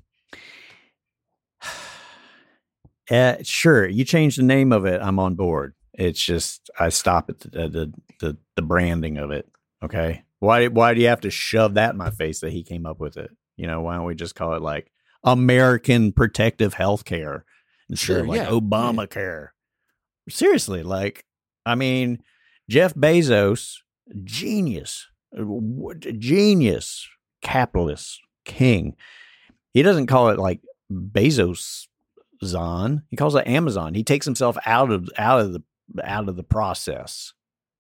uh, 3.12 3.36
sure, 3.44 3.88
you 3.88 4.04
change 4.06 4.36
the 4.36 4.44
name 4.44 4.72
of 4.72 4.86
it. 4.86 5.02
I'm 5.02 5.20
on 5.20 5.36
board. 5.36 5.74
It's 5.94 6.24
just 6.24 6.70
I 6.80 6.90
stop 6.90 7.30
at 7.30 7.40
the 7.40 7.50
the 7.50 7.94
the, 8.20 8.38
the 8.56 8.62
branding 8.62 9.18
of 9.18 9.32
it. 9.32 9.48
Okay, 9.84 10.24
why 10.40 10.68
why 10.68 10.94
do 10.94 11.02
you 11.02 11.08
have 11.08 11.22
to 11.22 11.30
shove 11.30 11.76
that 11.76 11.92
in 11.92 11.98
my 11.98 12.10
face 12.10 12.40
that 12.42 12.52
he 12.52 12.64
came 12.64 12.86
up 12.86 13.00
with 13.00 13.18
it? 13.18 13.32
You 13.58 13.68
know, 13.68 13.82
why 13.82 13.96
don't 13.96 14.06
we 14.06 14.16
just 14.16 14.36
call 14.36 14.54
it 14.56 14.62
like 14.62 14.92
American 15.24 16.12
Protective 16.12 16.74
Health 16.74 17.06
Care 17.06 17.46
instead 17.90 18.06
Sure, 18.06 18.20
of 18.22 18.28
like 18.28 18.38
yeah, 18.42 18.50
Obamacare? 18.50 19.50
Seriously, 20.28 20.84
like 20.84 21.24
I 21.66 21.76
mean, 21.76 22.22
Jeff 22.70 22.94
Bezos, 22.94 23.76
genius, 24.24 25.08
Uh, 25.38 25.94
genius, 26.18 27.08
capitalist, 27.42 28.20
king. 28.46 28.96
He 29.74 29.82
doesn't 29.82 30.08
call 30.08 30.30
it 30.30 30.40
like 30.40 30.62
Bezos 30.92 31.88
Zon. 32.44 33.04
He 33.10 33.18
calls 33.18 33.36
it 33.36 33.48
Amazon. 33.48 33.94
He 33.94 34.04
takes 34.04 34.26
himself 34.26 34.58
out 34.66 34.92
of 34.92 35.10
out 35.18 35.42
of 35.42 35.54
the 35.54 35.64
out 36.04 36.30
of 36.30 36.36
the 36.36 36.44
process, 36.44 37.34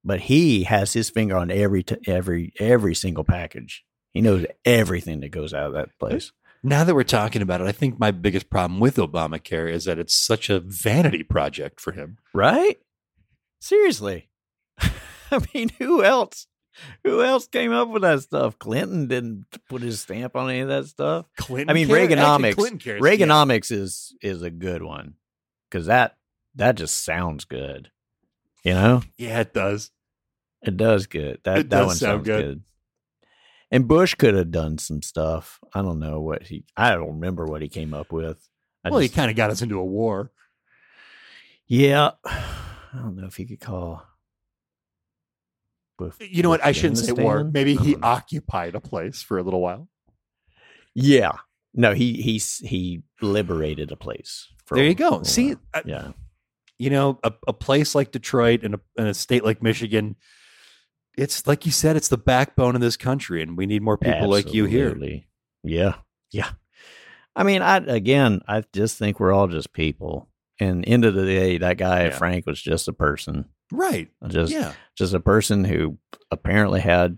but 0.03 0.21
he 0.21 0.63
has 0.63 0.93
his 0.93 1.09
finger 1.09 1.37
on 1.37 1.51
every 1.51 1.83
t- 1.83 1.97
every 2.07 2.53
every 2.59 2.95
single 2.95 3.23
package. 3.23 3.83
He 4.13 4.21
knows 4.21 4.45
everything 4.63 5.19
that 5.21 5.31
goes 5.31 5.53
out 5.53 5.67
of 5.67 5.73
that 5.73 5.97
place. 5.99 6.31
Now 6.63 6.83
that 6.83 6.95
we're 6.95 7.03
talking 7.03 7.41
about 7.41 7.61
it, 7.61 7.67
I 7.67 7.71
think 7.71 7.99
my 7.99 8.11
biggest 8.11 8.49
problem 8.49 8.79
with 8.79 8.95
Obamacare 8.95 9.71
is 9.71 9.85
that 9.85 9.99
it's 9.99 10.15
such 10.15 10.49
a 10.49 10.59
vanity 10.59 11.21
project 11.21 11.79
for 11.79 11.91
him. 11.91 12.17
Right? 12.33 12.79
Seriously. 13.59 14.29
I 14.79 15.45
mean, 15.53 15.69
who 15.77 16.03
else? 16.03 16.47
Who 17.03 17.23
else 17.23 17.47
came 17.47 17.71
up 17.71 17.87
with 17.89 18.01
that 18.01 18.21
stuff? 18.21 18.59
Clinton 18.59 19.07
didn't 19.07 19.45
put 19.69 19.81
his 19.81 20.01
stamp 20.01 20.35
on 20.35 20.49
any 20.49 20.59
of 20.59 20.67
that 20.67 20.85
stuff. 20.87 21.25
Clinton 21.37 21.69
I 21.69 21.73
mean, 21.73 21.89
actually, 21.89 22.15
Reaganomics. 22.15 22.55
Clinton 22.55 22.79
cares. 22.79 23.01
Reaganomics 23.01 23.71
is 23.71 24.15
is 24.21 24.41
a 24.41 24.49
good 24.49 24.83
one 24.83 25.15
because 25.69 25.85
that 25.87 26.17
that 26.55 26.75
just 26.75 27.03
sounds 27.03 27.45
good. 27.45 27.91
You 28.63 28.73
know, 28.73 29.01
Yeah. 29.17 29.27
yeah, 29.29 29.39
it 29.41 29.53
does. 29.53 29.91
it 30.63 30.75
does 30.77 31.07
good. 31.07 31.39
That 31.43 31.59
It 31.59 31.69
that 31.69 31.85
one 31.85 31.95
sound 31.95 32.17
sounds 32.17 32.25
good. 32.27 32.43
good. 32.43 32.63
And 33.71 33.87
Bush 33.87 34.13
could 34.15 34.35
have 34.35 34.51
done 34.51 34.77
some 34.77 35.01
stuff. 35.01 35.59
I 35.73 35.81
don't 35.81 35.99
know 35.99 36.19
what 36.21 36.43
he. 36.47 36.65
I 36.77 36.91
don't 36.95 37.07
remember 37.07 37.45
what 37.45 37.61
he 37.61 37.67
came 37.69 37.93
up 37.93 38.11
with. 38.11 38.47
I 38.83 38.89
well, 38.89 38.99
he 38.99 39.09
kind 39.09 39.29
of 39.31 39.35
got 39.37 39.49
us 39.49 39.61
into 39.61 39.79
a 39.79 39.83
war. 39.85 40.31
yeah. 41.67 42.11
I 42.25 42.99
don't 42.99 43.15
know 43.17 43.27
if 43.27 43.35
he 43.35 43.45
could 43.45 43.59
call. 43.59 44.05
Bush- 45.97 46.15
You 46.19 46.43
know 46.43 46.49
what? 46.49 46.63
I 46.65 46.71
shouldn't 46.71 46.97
say 46.99 47.11
war. 47.13 47.43
Maybe 47.43 47.75
he 47.75 47.93
don't 47.93 48.03
occupied 48.03 48.75
a 48.75 48.81
place 48.81 49.21
for 49.21 49.37
a 49.37 49.43
little 49.43 49.61
while. 49.61 49.87
Yeah. 50.93 51.33
No, 51.73 51.93
he 51.93 52.13
he 52.21 52.37
he 52.65 53.03
liberated 53.21 53.91
a 53.91 53.95
place. 53.97 54.47
for 54.65 54.75
There 54.75 54.85
a- 54.85 54.87
you 54.89 54.95
go. 54.95 55.19
a 55.19 55.25
See. 55.25 55.55
I- 55.73 55.79
uh, 55.79 55.81
yeah, 55.85 56.11
you 56.79 56.89
know, 56.89 57.19
a, 57.23 57.33
a 57.47 57.53
place 57.53 57.95
like 57.95 58.11
Detroit 58.11 58.63
and 58.63 58.75
a, 58.75 58.79
and 58.97 59.07
a 59.07 59.13
state 59.13 59.43
like 59.43 59.61
Michigan, 59.61 60.15
it's 61.17 61.45
like 61.47 61.65
you 61.65 61.71
said, 61.71 61.95
it's 61.97 62.07
the 62.09 62.17
backbone 62.17 62.75
of 62.75 62.81
this 62.81 62.97
country, 62.97 63.41
and 63.41 63.57
we 63.57 63.65
need 63.65 63.81
more 63.81 63.97
people 63.97 64.29
like 64.29 64.53
you 64.53 64.65
here. 64.65 64.97
Yeah, 65.63 65.95
yeah. 66.31 66.49
I 67.35 67.43
mean, 67.43 67.61
I 67.61 67.77
again, 67.77 68.41
I 68.47 68.63
just 68.73 68.97
think 68.97 69.19
we're 69.19 69.33
all 69.33 69.47
just 69.47 69.73
people. 69.73 70.29
And 70.57 70.87
end 70.87 71.03
of 71.03 71.13
the 71.15 71.25
day, 71.25 71.57
that 71.57 71.75
guy 71.77 72.05
Yeah. 72.05 72.09
Frank 72.11 72.45
was 72.45 72.61
just 72.61 72.87
a 72.87 72.93
person, 72.93 73.45
Right. 73.71 74.09
just 74.27 74.51
yeah. 74.51 74.73
just 74.95 75.13
a 75.13 75.19
person 75.19 75.63
who 75.63 75.97
apparently 76.31 76.79
had 76.81 77.17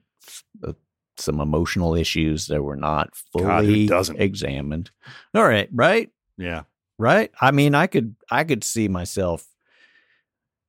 uh, 0.65 0.73
some 1.17 1.39
emotional 1.39 1.95
issues 1.95 2.47
that 2.47 2.63
were 2.63 2.75
not 2.75 3.09
God, 3.37 3.63
fully 3.63 3.87
doesn't? 3.87 4.19
examined. 4.19 4.91
All 5.33 5.43
right, 5.43 5.69
right, 5.73 6.09
Yeah. 6.37 6.63
right. 6.97 7.31
I 7.41 7.51
mean, 7.51 7.75
I 7.75 7.87
could 7.87 8.15
I 8.31 8.43
could 8.43 8.63
see 8.63 8.87
myself. 8.87 9.45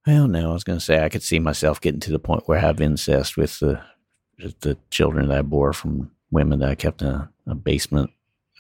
Well, 0.07 0.27
no, 0.27 0.51
I 0.51 0.53
was 0.55 0.64
going 0.64 0.79
to 0.79 0.85
say 0.85 1.05
I 1.05 1.11
could 1.11 1.23
see 1.23 1.38
myself 1.38 1.81
getting 1.81 2.01
to 2.01 2.11
the 2.12 2.19
point 2.19 2.45
where 2.47 2.59
I 2.59 2.62
have 2.62 2.81
incest 2.81 3.37
with 3.37 3.59
the 3.61 3.81
the 4.61 4.77
children 4.91 5.29
that 5.29 5.38
I 5.38 5.43
bore 5.43 5.73
from 5.73 6.11
women 6.31 6.61
that 6.61 6.71
I 6.71 6.75
kept 6.75 7.03
in 7.03 7.09
a, 7.09 7.31
a 7.47 7.55
basement 7.55 8.11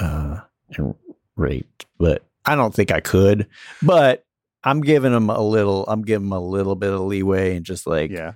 uh, 0.00 0.40
and 0.76 0.94
raped. 1.36 1.86
But 1.98 2.24
I 2.44 2.54
don't 2.54 2.74
think 2.74 2.90
I 2.90 3.00
could. 3.00 3.46
But 3.82 4.24
I'm 4.64 4.80
giving 4.80 5.12
them 5.12 5.30
a 5.30 5.40
little. 5.40 5.84
I'm 5.86 6.02
giving 6.02 6.28
them 6.28 6.38
a 6.38 6.40
little 6.44 6.74
bit 6.74 6.92
of 6.92 7.00
leeway 7.00 7.56
and 7.56 7.64
just 7.64 7.86
like 7.86 8.10
Yeah. 8.10 8.34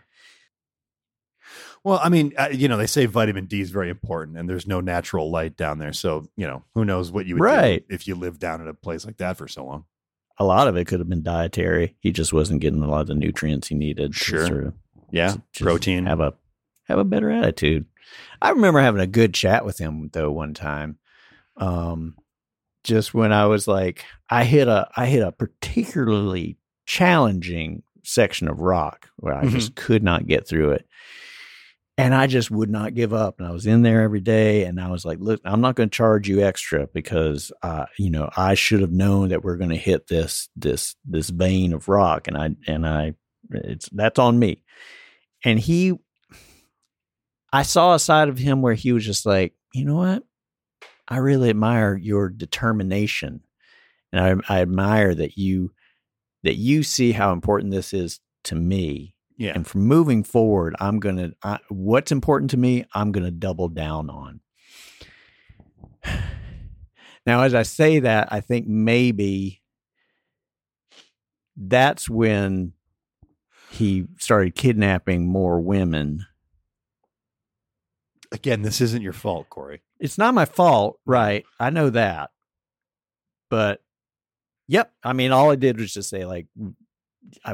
Well, 1.84 2.00
I 2.02 2.10
mean, 2.10 2.32
uh, 2.38 2.48
you 2.52 2.68
know, 2.68 2.76
they 2.76 2.86
say 2.86 3.06
vitamin 3.06 3.46
D 3.46 3.60
is 3.60 3.70
very 3.70 3.90
important, 3.90 4.38
and 4.38 4.48
there's 4.48 4.68
no 4.68 4.80
natural 4.80 5.32
light 5.32 5.56
down 5.56 5.78
there. 5.78 5.92
So, 5.92 6.26
you 6.36 6.46
know, 6.46 6.62
who 6.74 6.84
knows 6.84 7.10
what 7.10 7.26
you 7.26 7.34
would 7.34 7.42
Right. 7.42 7.84
if 7.90 8.06
you 8.06 8.14
lived 8.14 8.38
down 8.38 8.60
in 8.60 8.68
a 8.68 8.74
place 8.74 9.04
like 9.04 9.16
that 9.16 9.36
for 9.36 9.48
so 9.48 9.64
long. 9.64 9.84
a 10.38 10.44
lot 10.44 10.66
of 10.66 10.76
it 10.76 10.86
could 10.86 10.98
have 10.98 11.08
been 11.10 11.22
dietary. 11.22 11.94
He 12.00 12.10
just 12.10 12.32
wasn't 12.32 12.62
getting 12.62 12.82
a 12.82 12.88
lot 12.88 13.02
of 13.02 13.06
the 13.08 13.14
nutrients 13.14 13.68
he 13.68 13.74
needed. 13.74 14.14
Sure. 14.14 14.46
sort 14.46 14.64
of 14.64 14.74
Yeah. 15.10 15.36
Protein. 15.60 16.06
have 16.06 16.20
a 16.20 16.32
have 16.84 16.98
a 16.98 17.04
better 17.04 17.30
attitude. 17.30 17.84
I 18.40 18.50
remember 18.50 18.80
having 18.80 19.00
a 19.02 19.06
good 19.06 19.34
chat 19.34 19.64
with 19.64 19.78
him 19.78 20.08
though 20.12 20.32
one 20.32 20.54
time. 20.54 20.98
Um 21.58 22.16
just 22.84 23.14
when 23.14 23.32
I 23.32 23.46
was 23.46 23.66
like 23.68 24.04
I 24.30 24.44
hit 24.44 24.68
a 24.68 24.88
I 24.96 25.06
hit 25.06 25.22
a 25.22 25.32
particularly 25.32 26.56
challenging 26.86 27.82
section 28.04 28.48
of 28.48 28.60
rock 28.60 29.08
where 29.16 29.34
I 29.34 29.44
Mhm. 29.44 29.50
just 29.50 29.74
could 29.76 30.02
not 30.02 30.26
get 30.26 30.46
through 30.48 30.72
it. 30.72 30.86
And 31.98 32.14
I 32.14 32.26
just 32.26 32.50
would 32.50 32.70
not 32.70 32.94
give 32.94 33.12
up. 33.12 33.38
And 33.38 33.46
I 33.46 33.52
was 33.52 33.66
in 33.66 33.82
there 33.82 34.00
every 34.02 34.20
day. 34.20 34.64
And 34.64 34.80
I 34.80 34.90
was 34.90 35.04
like, 35.04 35.18
look, 35.20 35.40
I'm 35.44 35.60
not 35.60 35.76
going 35.76 35.90
to 35.90 35.94
charge 35.96 36.26
you 36.26 36.40
extra 36.42 36.88
because, 36.92 37.52
uh, 37.62 37.84
you 37.98 38.08
know, 38.10 38.30
I 38.36 38.54
should 38.54 38.80
have 38.80 38.90
known 38.90 39.28
that 39.28 39.44
we're 39.44 39.58
going 39.58 39.70
to 39.70 39.76
hit 39.76 40.06
this, 40.08 40.48
this, 40.56 40.96
this 41.04 41.28
vein 41.30 41.72
of 41.74 41.88
rock. 41.88 42.26
And 42.28 42.36
I, 42.36 42.50
and 42.66 42.86
I, 42.86 43.12
it's, 43.50 43.88
that's 43.92 44.18
on 44.18 44.38
me. 44.38 44.64
And 45.44 45.60
he, 45.60 45.92
I 47.52 47.62
saw 47.62 47.94
a 47.94 47.98
side 47.98 48.30
of 48.30 48.38
him 48.38 48.62
where 48.62 48.74
he 48.74 48.92
was 48.92 49.04
just 49.04 49.26
like, 49.26 49.54
you 49.74 49.84
know 49.84 49.96
what? 49.96 50.22
I 51.12 51.18
really 51.18 51.50
admire 51.50 51.96
your 51.96 52.28
determination. 52.28 53.42
And 54.12 54.42
I, 54.48 54.56
I 54.56 54.60
admire 54.62 55.14
that 55.14 55.36
you, 55.38 55.72
that 56.42 56.56
you 56.56 56.82
see 56.82 57.12
how 57.12 57.32
important 57.32 57.72
this 57.72 57.92
is 57.94 58.20
to 58.44 58.54
me 58.56 59.14
Yeah. 59.36 59.52
and 59.54 59.64
from 59.64 59.82
moving 59.82 60.24
forward 60.24 60.74
i'm 60.80 60.98
gonna 60.98 61.30
I, 61.44 61.60
what's 61.68 62.10
important 62.10 62.50
to 62.50 62.56
me 62.56 62.84
i'm 62.92 63.12
gonna 63.12 63.30
double 63.30 63.68
down 63.68 64.10
on 64.10 64.40
now 67.24 67.42
as 67.42 67.54
i 67.54 67.62
say 67.62 68.00
that 68.00 68.32
i 68.32 68.40
think 68.40 68.66
maybe 68.66 69.62
that's 71.56 72.10
when 72.10 72.72
he 73.70 74.06
started 74.18 74.56
kidnapping 74.56 75.26
more 75.28 75.60
women 75.60 76.26
Again, 78.32 78.62
this 78.62 78.80
isn't 78.80 79.02
your 79.02 79.12
fault, 79.12 79.50
Corey. 79.50 79.82
It's 80.02 80.18
not 80.18 80.34
my 80.34 80.44
fault 80.44 80.98
right 81.06 81.44
i 81.58 81.70
know 81.70 81.88
that 81.88 82.28
but 83.50 83.82
yep 84.68 84.92
i 85.02 85.12
mean 85.12 85.32
all 85.32 85.50
i 85.50 85.56
did 85.56 85.78
was 85.78 85.94
just 85.94 86.10
say 86.10 86.24
like 86.26 86.46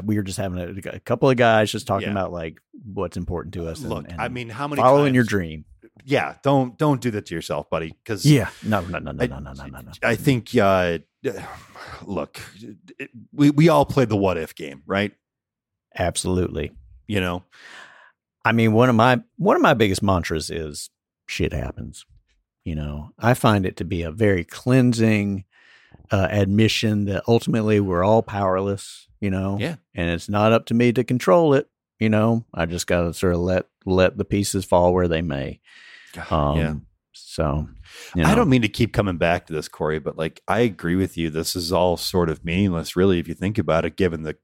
we 0.03 0.15
were 0.17 0.23
just 0.23 0.37
having 0.37 0.57
a, 0.59 0.89
a 0.95 0.99
couple 0.99 1.29
of 1.29 1.37
guys 1.37 1.71
just 1.71 1.87
talking 1.87 2.07
Yeah. 2.07 2.11
about 2.13 2.31
like 2.33 2.59
what's 2.93 3.15
important 3.17 3.53
to 3.53 3.67
us 3.67 3.81
Look, 3.81 4.07
and 4.09 4.19
I 4.19 4.27
mean, 4.27 4.49
how 4.49 4.67
many 4.67 4.81
following 4.81 5.13
your 5.13 5.23
dream 5.23 5.63
Yeah, 6.03 6.35
don't 6.43 6.77
don't 6.77 6.99
do 6.99 7.11
that 7.11 7.27
to 7.27 7.35
yourself, 7.35 7.69
buddy. 7.69 7.89
Because 8.03 8.25
Yeah. 8.25 8.49
No, 8.63 8.81
no, 8.81 8.99
no, 8.99 9.11
no, 9.11 9.23
I- 9.23 9.27
no, 9.27 9.39
no, 9.39 9.53
no, 9.53 9.65
no, 9.65 9.79
no. 9.81 9.91
I 10.01 10.15
think, 10.15 10.55
uh, 10.55 10.99
look, 12.03 12.39
it, 12.97 13.11
we 13.31 13.51
we 13.51 13.69
all 13.69 13.85
played 13.85 14.09
the 14.09 14.15
what 14.17 14.37
if 14.37 14.55
game, 14.55 14.81
right? 14.87 15.11
Absolutely. 15.97 16.71
You 17.07 17.19
know, 17.21 17.43
I 18.43 18.51
mean, 18.53 18.73
one 18.73 18.89
of 18.89 18.95
my 18.95 19.21
one 19.37 19.55
of 19.55 19.61
my 19.61 19.73
biggest 19.75 20.01
mantras 20.01 20.49
is 20.49 20.89
shit 21.27 21.53
happens. 21.53 22.05
You 22.69 22.75
know, 22.75 23.09
I 23.17 23.33
find 23.33 23.65
it 23.65 23.77
to 23.77 23.83
be 23.83 24.03
a 24.03 24.11
very 24.11 24.43
cleansing 24.43 25.43
uh, 26.11 26.27
admission 26.29 27.05
that 27.05 27.23
ultimately 27.27 27.79
we're 27.79 28.03
all 28.03 28.21
powerless. 28.21 29.07
You 29.19 29.31
know, 29.31 29.57
Yeah. 29.59 29.77
and 29.95 30.07
it's 30.11 30.29
not 30.29 30.51
up 30.53 30.67
to 30.67 30.75
me 30.75 30.93
to 30.93 31.03
control 31.03 31.55
it. 31.55 31.67
You 31.99 32.09
know, 32.09 32.45
I 32.53 32.67
just 32.67 32.85
got 32.85 33.01
to 33.01 33.13
sort 33.15 33.33
of 33.33 33.39
let 33.39 33.65
let 33.85 34.17
the 34.17 34.23
pieces 34.23 34.65
fall 34.65 34.93
where 34.93 35.07
they 35.07 35.23
may. 35.23 35.61
Um, 36.29 36.57
yeah. 36.57 36.73
So, 37.11 37.67
you 38.15 38.23
I 38.23 38.35
don't 38.35 38.49
mean 38.49 38.61
to 38.61 38.69
keep 38.69 38.93
coming 38.93 39.17
back 39.17 39.47
to 39.47 39.53
this, 39.53 39.67
Corey, 39.67 39.97
but 39.99 40.15
like 40.15 40.41
I 40.47 40.59
agree 40.59 40.95
with 40.95 41.17
you. 41.17 41.31
This 41.31 41.55
is 41.55 41.73
all 41.73 41.97
sort 41.97 42.29
of 42.29 42.45
meaningless, 42.45 42.95
really, 42.95 43.17
if 43.19 43.27
you 43.27 43.33
think 43.33 43.57
about 43.57 43.83
it, 43.83 43.97
given 43.97 44.21
the 44.21 44.37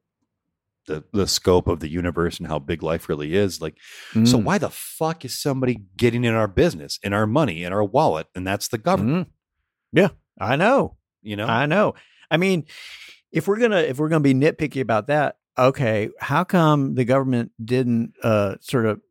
the 0.88 1.04
the 1.14 1.28
scope 1.28 1.68
of 1.68 1.80
the 1.80 1.90
universe 1.90 2.38
and 2.40 2.48
how 2.48 2.60
big 2.60 2.84
life 2.84 3.10
really 3.10 3.36
is. 3.36 3.62
Like, 3.62 3.76
so 4.14 4.38
Mm, 4.38 4.44
why 4.44 4.58
the 4.58 4.70
fuck 4.70 5.26
is 5.26 5.38
somebody 5.38 5.82
getting 5.98 6.24
in 6.24 6.34
our 6.34 6.48
business, 6.48 7.00
in 7.04 7.14
our 7.14 7.26
money, 7.28 7.64
in 7.64 7.74
our 7.74 7.84
wallet, 7.84 8.28
and 8.36 8.46
that's 8.46 8.68
the 8.68 8.78
government? 8.78 9.28
mm. 9.28 9.32
Yeah, 9.92 10.10
I 10.40 10.56
know. 10.56 10.98
You 11.22 11.36
know, 11.36 11.48
I 11.48 11.66
know. 11.66 11.96
I 12.30 12.38
mean, 12.38 12.66
if 13.32 13.48
we're 13.48 13.60
gonna 13.60 13.80
if 13.82 13.98
we're 13.98 14.10
gonna 14.10 14.20
be 14.22 14.34
nitpicky 14.34 14.82
about 14.82 15.08
that, 15.08 15.38
okay, 15.58 16.10
how 16.20 16.44
come 16.44 16.96
the 16.96 17.06
government 17.06 17.52
didn't 17.64 18.14
uh 18.24 18.56
sort 18.62 18.86
of 18.86 19.02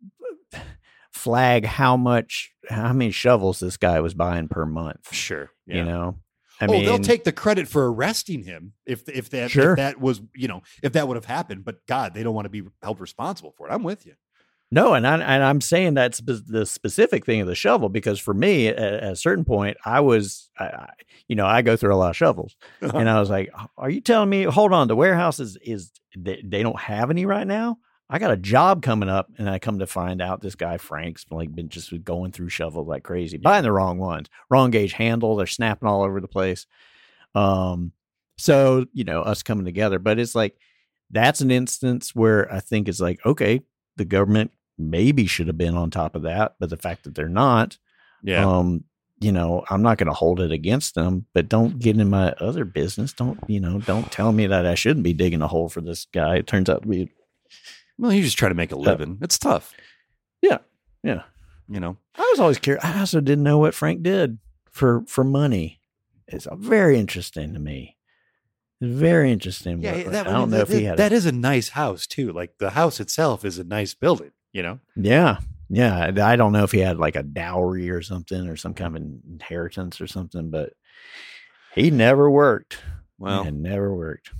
flag 1.12 1.64
how 1.64 1.96
much 1.96 2.52
how 2.68 2.92
many 2.92 3.10
shovels 3.10 3.60
this 3.60 3.76
guy 3.76 4.00
was 4.00 4.14
buying 4.14 4.48
per 4.48 4.66
month? 4.66 5.12
sure. 5.12 5.50
Yeah. 5.66 5.76
You 5.76 5.84
know, 5.84 6.18
I 6.60 6.66
oh, 6.66 6.72
mean, 6.72 6.84
they'll 6.84 6.98
take 6.98 7.24
the 7.24 7.32
credit 7.32 7.68
for 7.68 7.92
arresting 7.92 8.44
him 8.44 8.74
if 8.86 9.08
if 9.08 9.30
that 9.30 9.50
Sure. 9.50 9.72
if 9.72 9.76
that 9.78 10.00
was 10.00 10.20
you 10.34 10.48
know 10.48 10.62
if 10.82 10.92
that 10.92 11.08
would 11.08 11.16
have 11.16 11.24
happened. 11.24 11.64
But 11.64 11.86
God, 11.86 12.14
they 12.14 12.22
don't 12.22 12.34
want 12.34 12.46
to 12.46 12.50
be 12.50 12.62
held 12.82 13.00
responsible 13.00 13.52
for 13.56 13.68
it. 13.68 13.72
I'm 13.72 13.82
with 13.82 14.06
you. 14.06 14.14
No, 14.70 14.94
and 14.94 15.06
I 15.06 15.14
and 15.14 15.44
I'm 15.44 15.60
saying 15.60 15.94
that's 15.94 16.18
spe- 16.18 16.46
the 16.48 16.66
specific 16.66 17.24
thing 17.24 17.40
of 17.40 17.46
the 17.46 17.54
shovel 17.54 17.88
because 17.88 18.18
for 18.18 18.34
me, 18.34 18.66
at, 18.68 18.78
at 18.78 19.12
a 19.12 19.16
certain 19.16 19.44
point, 19.44 19.76
I 19.84 20.00
was, 20.00 20.50
I, 20.58 20.64
I, 20.64 20.90
you 21.28 21.36
know, 21.36 21.46
I 21.46 21.62
go 21.62 21.76
through 21.76 21.94
a 21.94 21.96
lot 21.96 22.10
of 22.10 22.16
shovels, 22.16 22.56
uh-huh. 22.82 22.98
and 22.98 23.08
I 23.08 23.20
was 23.20 23.30
like, 23.30 23.52
"Are 23.76 23.90
you 23.90 24.00
telling 24.00 24.30
me? 24.30 24.42
Hold 24.44 24.72
on, 24.72 24.88
the 24.88 24.96
warehouse 24.96 25.38
is 25.38 25.56
is 25.62 25.92
they, 26.16 26.42
they 26.44 26.62
don't 26.62 26.80
have 26.80 27.10
any 27.10 27.24
right 27.24 27.46
now? 27.46 27.78
I 28.10 28.18
got 28.18 28.32
a 28.32 28.36
job 28.36 28.82
coming 28.82 29.08
up, 29.08 29.30
and 29.38 29.48
I 29.48 29.58
come 29.58 29.78
to 29.78 29.86
find 29.86 30.20
out 30.20 30.40
this 30.40 30.54
guy 30.54 30.76
Frank's 30.76 31.24
like 31.30 31.54
been 31.54 31.68
just 31.68 31.92
going 32.04 32.32
through 32.32 32.50
shovels 32.50 32.86
like 32.86 33.02
crazy, 33.02 33.38
buying 33.38 33.62
the 33.62 33.72
wrong 33.72 33.98
ones, 33.98 34.28
wrong 34.50 34.70
gauge 34.70 34.92
handle, 34.92 35.36
they're 35.36 35.46
snapping 35.46 35.88
all 35.88 36.02
over 36.02 36.20
the 36.20 36.28
place. 36.28 36.66
Um, 37.34 37.92
so 38.36 38.86
you 38.92 39.04
know, 39.04 39.22
us 39.22 39.42
coming 39.42 39.64
together, 39.64 39.98
but 39.98 40.18
it's 40.18 40.34
like 40.34 40.56
that's 41.10 41.40
an 41.40 41.50
instance 41.50 42.14
where 42.14 42.52
I 42.52 42.60
think 42.60 42.88
it's 42.88 43.00
like, 43.00 43.24
okay, 43.24 43.62
the 43.96 44.04
government 44.04 44.50
maybe 44.78 45.26
should 45.26 45.46
have 45.46 45.58
been 45.58 45.76
on 45.76 45.90
top 45.90 46.14
of 46.14 46.22
that, 46.22 46.56
but 46.58 46.70
the 46.70 46.76
fact 46.76 47.04
that 47.04 47.14
they're 47.14 47.28
not, 47.28 47.78
yeah. 48.22 48.46
um, 48.46 48.84
you 49.20 49.32
know, 49.32 49.64
I'm 49.70 49.82
not 49.82 49.98
going 49.98 50.08
to 50.08 50.12
hold 50.12 50.40
it 50.40 50.50
against 50.50 50.94
them, 50.94 51.26
but 51.32 51.48
don't 51.48 51.78
get 51.78 51.98
in 51.98 52.10
my 52.10 52.32
other 52.32 52.64
business. 52.64 53.12
Don't, 53.12 53.38
you 53.46 53.60
know, 53.60 53.78
don't 53.78 54.10
tell 54.10 54.32
me 54.32 54.46
that 54.48 54.66
I 54.66 54.74
shouldn't 54.74 55.04
be 55.04 55.12
digging 55.12 55.42
a 55.42 55.48
hole 55.48 55.68
for 55.68 55.80
this 55.80 56.06
guy. 56.12 56.36
It 56.36 56.46
turns 56.46 56.68
out 56.68 56.82
to 56.82 56.88
be, 56.88 57.10
well, 57.98 58.12
you 58.12 58.22
just 58.22 58.38
try 58.38 58.48
to 58.48 58.54
make 58.54 58.72
a 58.72 58.76
living. 58.76 59.18
It's 59.22 59.38
tough. 59.38 59.72
yeah, 60.42 60.58
Yeah. 61.02 61.22
You 61.68 61.80
know, 61.80 61.96
I 62.14 62.28
was 62.32 62.40
always 62.40 62.58
curious. 62.58 62.84
I 62.84 63.00
also 63.00 63.20
didn't 63.22 63.42
know 63.44 63.56
what 63.58 63.74
Frank 63.74 64.02
did 64.02 64.38
for 64.70 65.02
for 65.06 65.24
money. 65.24 65.80
It's 66.28 66.46
very 66.52 66.98
interesting 66.98 67.54
to 67.54 67.58
me. 67.58 67.96
It's 68.82 68.92
very 68.94 69.32
interesting. 69.32 69.80
yeah, 69.82 69.96
what- 69.96 70.12
that, 70.12 70.26
I 70.26 70.32
don't 70.32 70.50
know 70.50 70.58
if 70.58 70.68
he 70.68 70.84
had. 70.84 70.98
that 70.98 71.12
is 71.12 71.24
a 71.24 71.32
nice 71.32 71.70
house 71.70 72.06
too. 72.06 72.32
Like 72.32 72.58
the 72.58 72.70
house 72.70 73.00
itself 73.00 73.46
is 73.46 73.58
a 73.58 73.64
nice 73.64 73.94
building. 73.94 74.32
You 74.52 74.62
know, 74.62 74.78
yeah, 74.94 75.38
yeah. 75.70 76.12
I 76.22 76.36
don't 76.36 76.52
know 76.52 76.64
if 76.64 76.72
he 76.72 76.80
had 76.80 76.98
like 76.98 77.16
a 77.16 77.22
dowry 77.22 77.88
or 77.88 78.02
something 78.02 78.46
or 78.46 78.56
some 78.56 78.74
kind 78.74 78.94
of 78.94 79.02
inheritance 79.26 80.02
or 80.02 80.06
something, 80.06 80.50
but 80.50 80.74
he 81.74 81.90
never 81.90 82.30
worked. 82.30 82.78
well, 83.18 83.42
he 83.44 83.50
never 83.52 83.94
worked. 83.94 84.30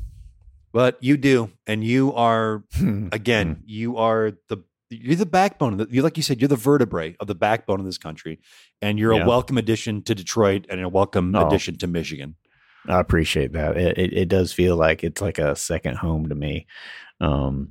But 0.74 0.98
you 1.00 1.16
do, 1.16 1.50
and 1.66 1.82
you 1.82 2.12
are 2.12 2.64
again, 3.12 3.54
Hmm. 3.54 3.62
you 3.64 3.96
are 3.96 4.32
the 4.48 4.58
you're 4.90 5.16
the 5.16 5.24
backbone 5.26 5.72
of 5.72 5.78
the, 5.78 5.86
you 5.94 6.02
like 6.02 6.16
you 6.18 6.22
said, 6.22 6.40
you're 6.40 6.46
the 6.48 6.54
vertebrae 6.56 7.16
of 7.18 7.26
the 7.26 7.34
backbone 7.34 7.80
of 7.80 7.86
this 7.86 7.98
country, 7.98 8.38
and 8.82 8.98
you're 8.98 9.14
Yeah. 9.14 9.24
a 9.24 9.26
welcome 9.26 9.56
addition 9.58 10.02
to 10.02 10.14
Detroit 10.14 10.66
and 10.68 10.80
a 10.80 10.88
welcome 10.88 11.34
Oh. 11.34 11.46
addition 11.46 11.78
to 11.78 11.86
Michigan. 11.86 12.36
I 12.86 13.00
appreciate 13.00 13.52
that. 13.54 13.76
It, 13.78 13.96
it 13.98 14.12
it 14.12 14.28
does 14.28 14.52
feel 14.52 14.76
like 14.76 15.02
it's 15.02 15.22
like 15.22 15.38
a 15.38 15.56
second 15.56 15.96
home 15.96 16.28
to 16.28 16.34
me. 16.34 16.66
Um, 17.20 17.70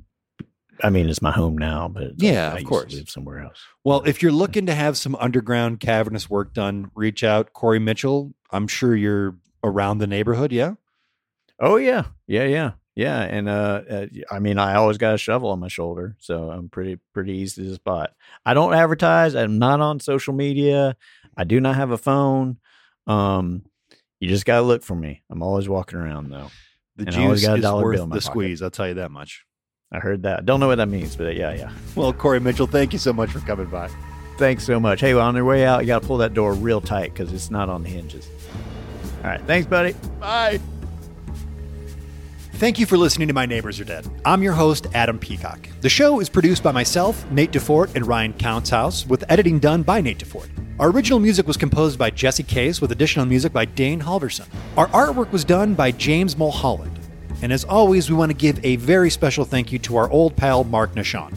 I 0.82 0.90
mean, 0.90 1.08
it's 1.08 1.22
my 1.22 1.30
home 1.30 1.56
now, 1.56 1.86
but 1.88 2.14
Yeah, 2.20 2.48
like 2.48 2.56
I 2.56 2.60
of 2.62 2.64
course. 2.66 2.92
live 2.92 3.08
somewhere 3.08 3.38
else. 3.38 3.58
Well, 3.84 4.02
if 4.06 4.20
you're 4.22 4.32
looking 4.32 4.66
to 4.66 4.74
have 4.74 4.96
some 4.96 5.14
underground 5.14 5.78
cavernous 5.78 6.28
work 6.28 6.52
done, 6.52 6.90
reach 6.96 7.22
out, 7.22 7.52
Corey 7.52 7.78
Mitchell. 7.78 8.34
I'm 8.50 8.66
sure 8.66 8.96
you're 8.96 9.36
around 9.62 9.98
the 9.98 10.08
neighborhood. 10.08 10.50
Yeah. 10.52 10.74
Oh 11.60 11.76
yeah, 11.76 12.06
yeah, 12.26 12.44
yeah, 12.44 12.72
yeah. 12.96 13.20
And 13.22 13.48
uh, 13.48 13.82
uh, 13.88 14.06
I 14.30 14.38
mean, 14.38 14.58
I 14.58 14.74
always 14.76 14.98
got 14.98 15.14
a 15.14 15.18
shovel 15.18 15.50
on 15.50 15.60
my 15.60 15.68
shoulder, 15.68 16.16
so 16.18 16.50
I'm 16.50 16.68
pretty 16.68 16.98
pretty 17.12 17.32
easy 17.34 17.64
to 17.68 17.74
spot. 17.74 18.12
I 18.46 18.54
don't 18.54 18.74
advertise. 18.74 19.34
I'm 19.34 19.58
not 19.58 19.80
on 19.80 20.00
social 20.00 20.34
media. 20.34 20.96
I 21.36 21.44
do 21.44 21.60
not 21.60 21.74
have 21.76 21.90
a 21.90 21.98
phone. 21.98 22.58
Um, 23.06 23.64
you 24.20 24.28
just 24.28 24.46
gotta 24.46 24.62
look 24.62 24.82
for 24.82 24.94
me. 24.94 25.22
I'm 25.30 25.42
always 25.42 25.68
walking 25.68 25.98
around 25.98 26.30
though. 26.30 26.50
The 26.96 27.04
And 27.06 27.12
juice 27.12 27.42
is 27.42 27.48
worth 27.48 27.98
the 27.98 28.06
pocket. 28.06 28.22
squeeze. 28.22 28.62
I'll 28.62 28.70
tell 28.70 28.86
you 28.88 28.94
that 28.94 29.10
much. 29.10 29.44
I 29.92 29.98
heard 29.98 30.22
that. 30.22 30.46
Don't 30.46 30.60
know 30.60 30.68
what 30.68 30.76
that 30.76 30.88
means, 30.88 31.16
but 31.16 31.36
yeah, 31.36 31.52
yeah. 31.54 31.72
Well, 31.96 32.12
Corey 32.12 32.40
Mitchell, 32.40 32.66
thank 32.66 32.92
you 32.92 32.98
so 32.98 33.12
much 33.12 33.30
for 33.30 33.40
coming 33.40 33.66
by. 33.66 33.88
Thanks 34.38 34.64
so 34.64 34.80
much. 34.80 35.00
Hey, 35.00 35.14
well, 35.14 35.26
on 35.26 35.36
your 35.36 35.44
way 35.44 35.64
out, 35.64 35.82
you 35.82 35.86
got 35.86 36.02
to 36.02 36.06
pull 36.08 36.16
that 36.18 36.34
door 36.34 36.54
real 36.54 36.80
tight 36.80 37.12
because 37.12 37.32
it's 37.32 37.50
not 37.50 37.68
on 37.68 37.84
the 37.84 37.88
hinges. 37.88 38.28
All 39.22 39.30
right. 39.30 39.40
Thanks, 39.42 39.68
buddy. 39.68 39.94
Bye. 40.18 40.58
Thank 42.64 42.78
you 42.78 42.86
for 42.86 42.96
listening 42.96 43.28
to 43.28 43.34
My 43.34 43.44
Neighbors 43.44 43.78
Are 43.78 43.84
Dead. 43.84 44.08
I'm 44.24 44.42
your 44.42 44.54
host, 44.54 44.86
Adam 44.94 45.18
Peacock. 45.18 45.68
The 45.82 45.90
show 45.90 46.20
is 46.20 46.30
produced 46.30 46.62
by 46.62 46.72
myself, 46.72 47.30
Nate 47.30 47.50
DeFort, 47.50 47.94
and 47.94 48.06
Ryan 48.06 48.32
Countshouse, 48.32 49.06
with 49.06 49.22
editing 49.28 49.58
done 49.58 49.82
by 49.82 50.00
Nate 50.00 50.16
DeFort. 50.16 50.48
Our 50.78 50.88
original 50.88 51.20
music 51.20 51.46
was 51.46 51.58
composed 51.58 51.98
by 51.98 52.08
Jesse 52.08 52.42
Case, 52.42 52.80
with 52.80 52.90
additional 52.90 53.26
music 53.26 53.52
by 53.52 53.66
Dane 53.66 54.00
Halverson. 54.00 54.46
Our 54.78 54.86
artwork 54.86 55.30
was 55.30 55.44
done 55.44 55.74
by 55.74 55.90
James 55.90 56.38
Mulholland. 56.38 56.98
And 57.42 57.52
as 57.52 57.64
always, 57.64 58.08
we 58.08 58.16
want 58.16 58.30
to 58.30 58.34
give 58.34 58.64
a 58.64 58.76
very 58.76 59.10
special 59.10 59.44
thank 59.44 59.70
you 59.70 59.78
to 59.80 59.96
our 59.96 60.08
old 60.08 60.34
pal, 60.34 60.64
Mark 60.64 60.94
Nashon. 60.94 61.36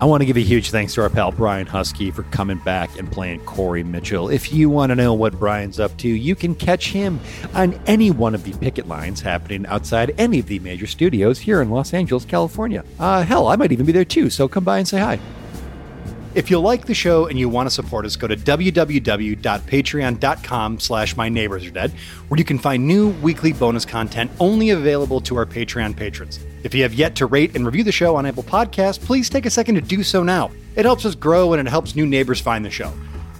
I 0.00 0.06
want 0.06 0.22
to 0.22 0.24
give 0.24 0.38
a 0.38 0.40
huge 0.40 0.70
thanks 0.70 0.94
to 0.94 1.02
our 1.02 1.10
pal 1.10 1.30
Brian 1.30 1.66
Huskey 1.66 2.10
for 2.10 2.22
coming 2.22 2.56
back 2.56 2.98
and 2.98 3.12
playing 3.12 3.40
Corey 3.40 3.84
Mitchell. 3.84 4.30
If 4.30 4.50
you 4.50 4.70
want 4.70 4.88
to 4.88 4.96
know 4.96 5.12
what 5.12 5.38
Brian's 5.38 5.78
up 5.78 5.94
to, 5.98 6.08
you 6.08 6.34
can 6.34 6.54
catch 6.54 6.88
him 6.88 7.20
on 7.52 7.78
any 7.86 8.10
one 8.10 8.34
of 8.34 8.44
the 8.44 8.54
picket 8.54 8.88
lines 8.88 9.20
happening 9.20 9.66
outside 9.66 10.14
any 10.16 10.38
of 10.38 10.46
the 10.46 10.58
major 10.60 10.86
studios 10.86 11.38
here 11.38 11.60
in 11.60 11.68
Los 11.68 11.92
Angeles, 11.92 12.24
California. 12.24 12.82
Uh, 12.98 13.24
hell, 13.24 13.48
I 13.48 13.56
might 13.56 13.72
even 13.72 13.84
be 13.84 13.92
there 13.92 14.06
too, 14.06 14.30
so 14.30 14.48
come 14.48 14.64
by 14.64 14.78
and 14.78 14.88
say 14.88 15.00
hi. 15.00 15.20
If 16.34 16.50
you 16.50 16.58
like 16.60 16.86
the 16.86 16.94
show 16.94 17.26
and 17.26 17.38
you 17.38 17.50
want 17.50 17.66
to 17.66 17.74
support 17.74 18.06
us, 18.06 18.16
go 18.16 18.26
to 18.26 18.36
www.patreon.com 18.36 20.80
slash 20.80 21.14
my 21.14 21.28
neighbors 21.28 21.66
are 21.66 21.72
dead, 21.72 21.90
where 22.28 22.38
you 22.38 22.44
can 22.44 22.58
find 22.58 22.86
new 22.86 23.10
weekly 23.20 23.52
bonus 23.52 23.84
content 23.84 24.30
only 24.40 24.70
available 24.70 25.20
to 25.20 25.36
our 25.36 25.44
Patreon 25.44 25.94
patrons. 25.94 26.40
If 26.62 26.74
you 26.74 26.82
have 26.82 26.92
yet 26.92 27.16
to 27.16 27.26
rate 27.26 27.56
and 27.56 27.64
review 27.64 27.84
the 27.84 27.92
show 27.92 28.16
on 28.16 28.26
Apple 28.26 28.42
Podcasts, 28.42 29.00
please 29.00 29.30
take 29.30 29.46
a 29.46 29.50
second 29.50 29.76
to 29.76 29.80
do 29.80 30.02
so 30.02 30.22
now. 30.22 30.50
It 30.76 30.84
helps 30.84 31.04
us 31.04 31.14
grow 31.14 31.52
and 31.52 31.66
it 31.66 31.70
helps 31.70 31.96
new 31.96 32.06
neighbors 32.06 32.40
find 32.40 32.64
the 32.64 32.70
show. 32.70 32.92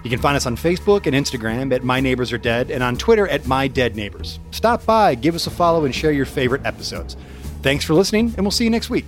You 0.03 0.09
can 0.09 0.19
find 0.19 0.37
us 0.37 0.47
on 0.47 0.57
Facebook 0.57 1.07
and 1.07 1.15
Instagram 1.15 1.75
at 1.75 1.85
My 1.85 2.01
Neighbors 2.01 2.33
Are 2.33 2.39
Dead 2.39 2.71
and 2.71 2.83
on 2.83 2.97
Twitter 2.97 3.29
at 3.29 3.47
My 3.47 3.69
Dead 3.69 3.97
Neighbors. 3.97 4.39
Stop 4.51 4.87
by, 4.87 5.15
give 5.15 5.35
us 5.35 5.47
a 5.47 5.51
follow, 5.51 5.85
and 5.85 5.95
share 5.95 6.13
your 6.13 6.25
favorite 6.25 6.65
episodes. 6.65 7.17
Thanks 7.63 7.85
for 7.85 7.93
listening, 7.93 8.33
and 8.37 8.41
we'll 8.41 8.51
see 8.51 8.65
you 8.65 8.71
next 8.71 8.89
week. 8.89 9.07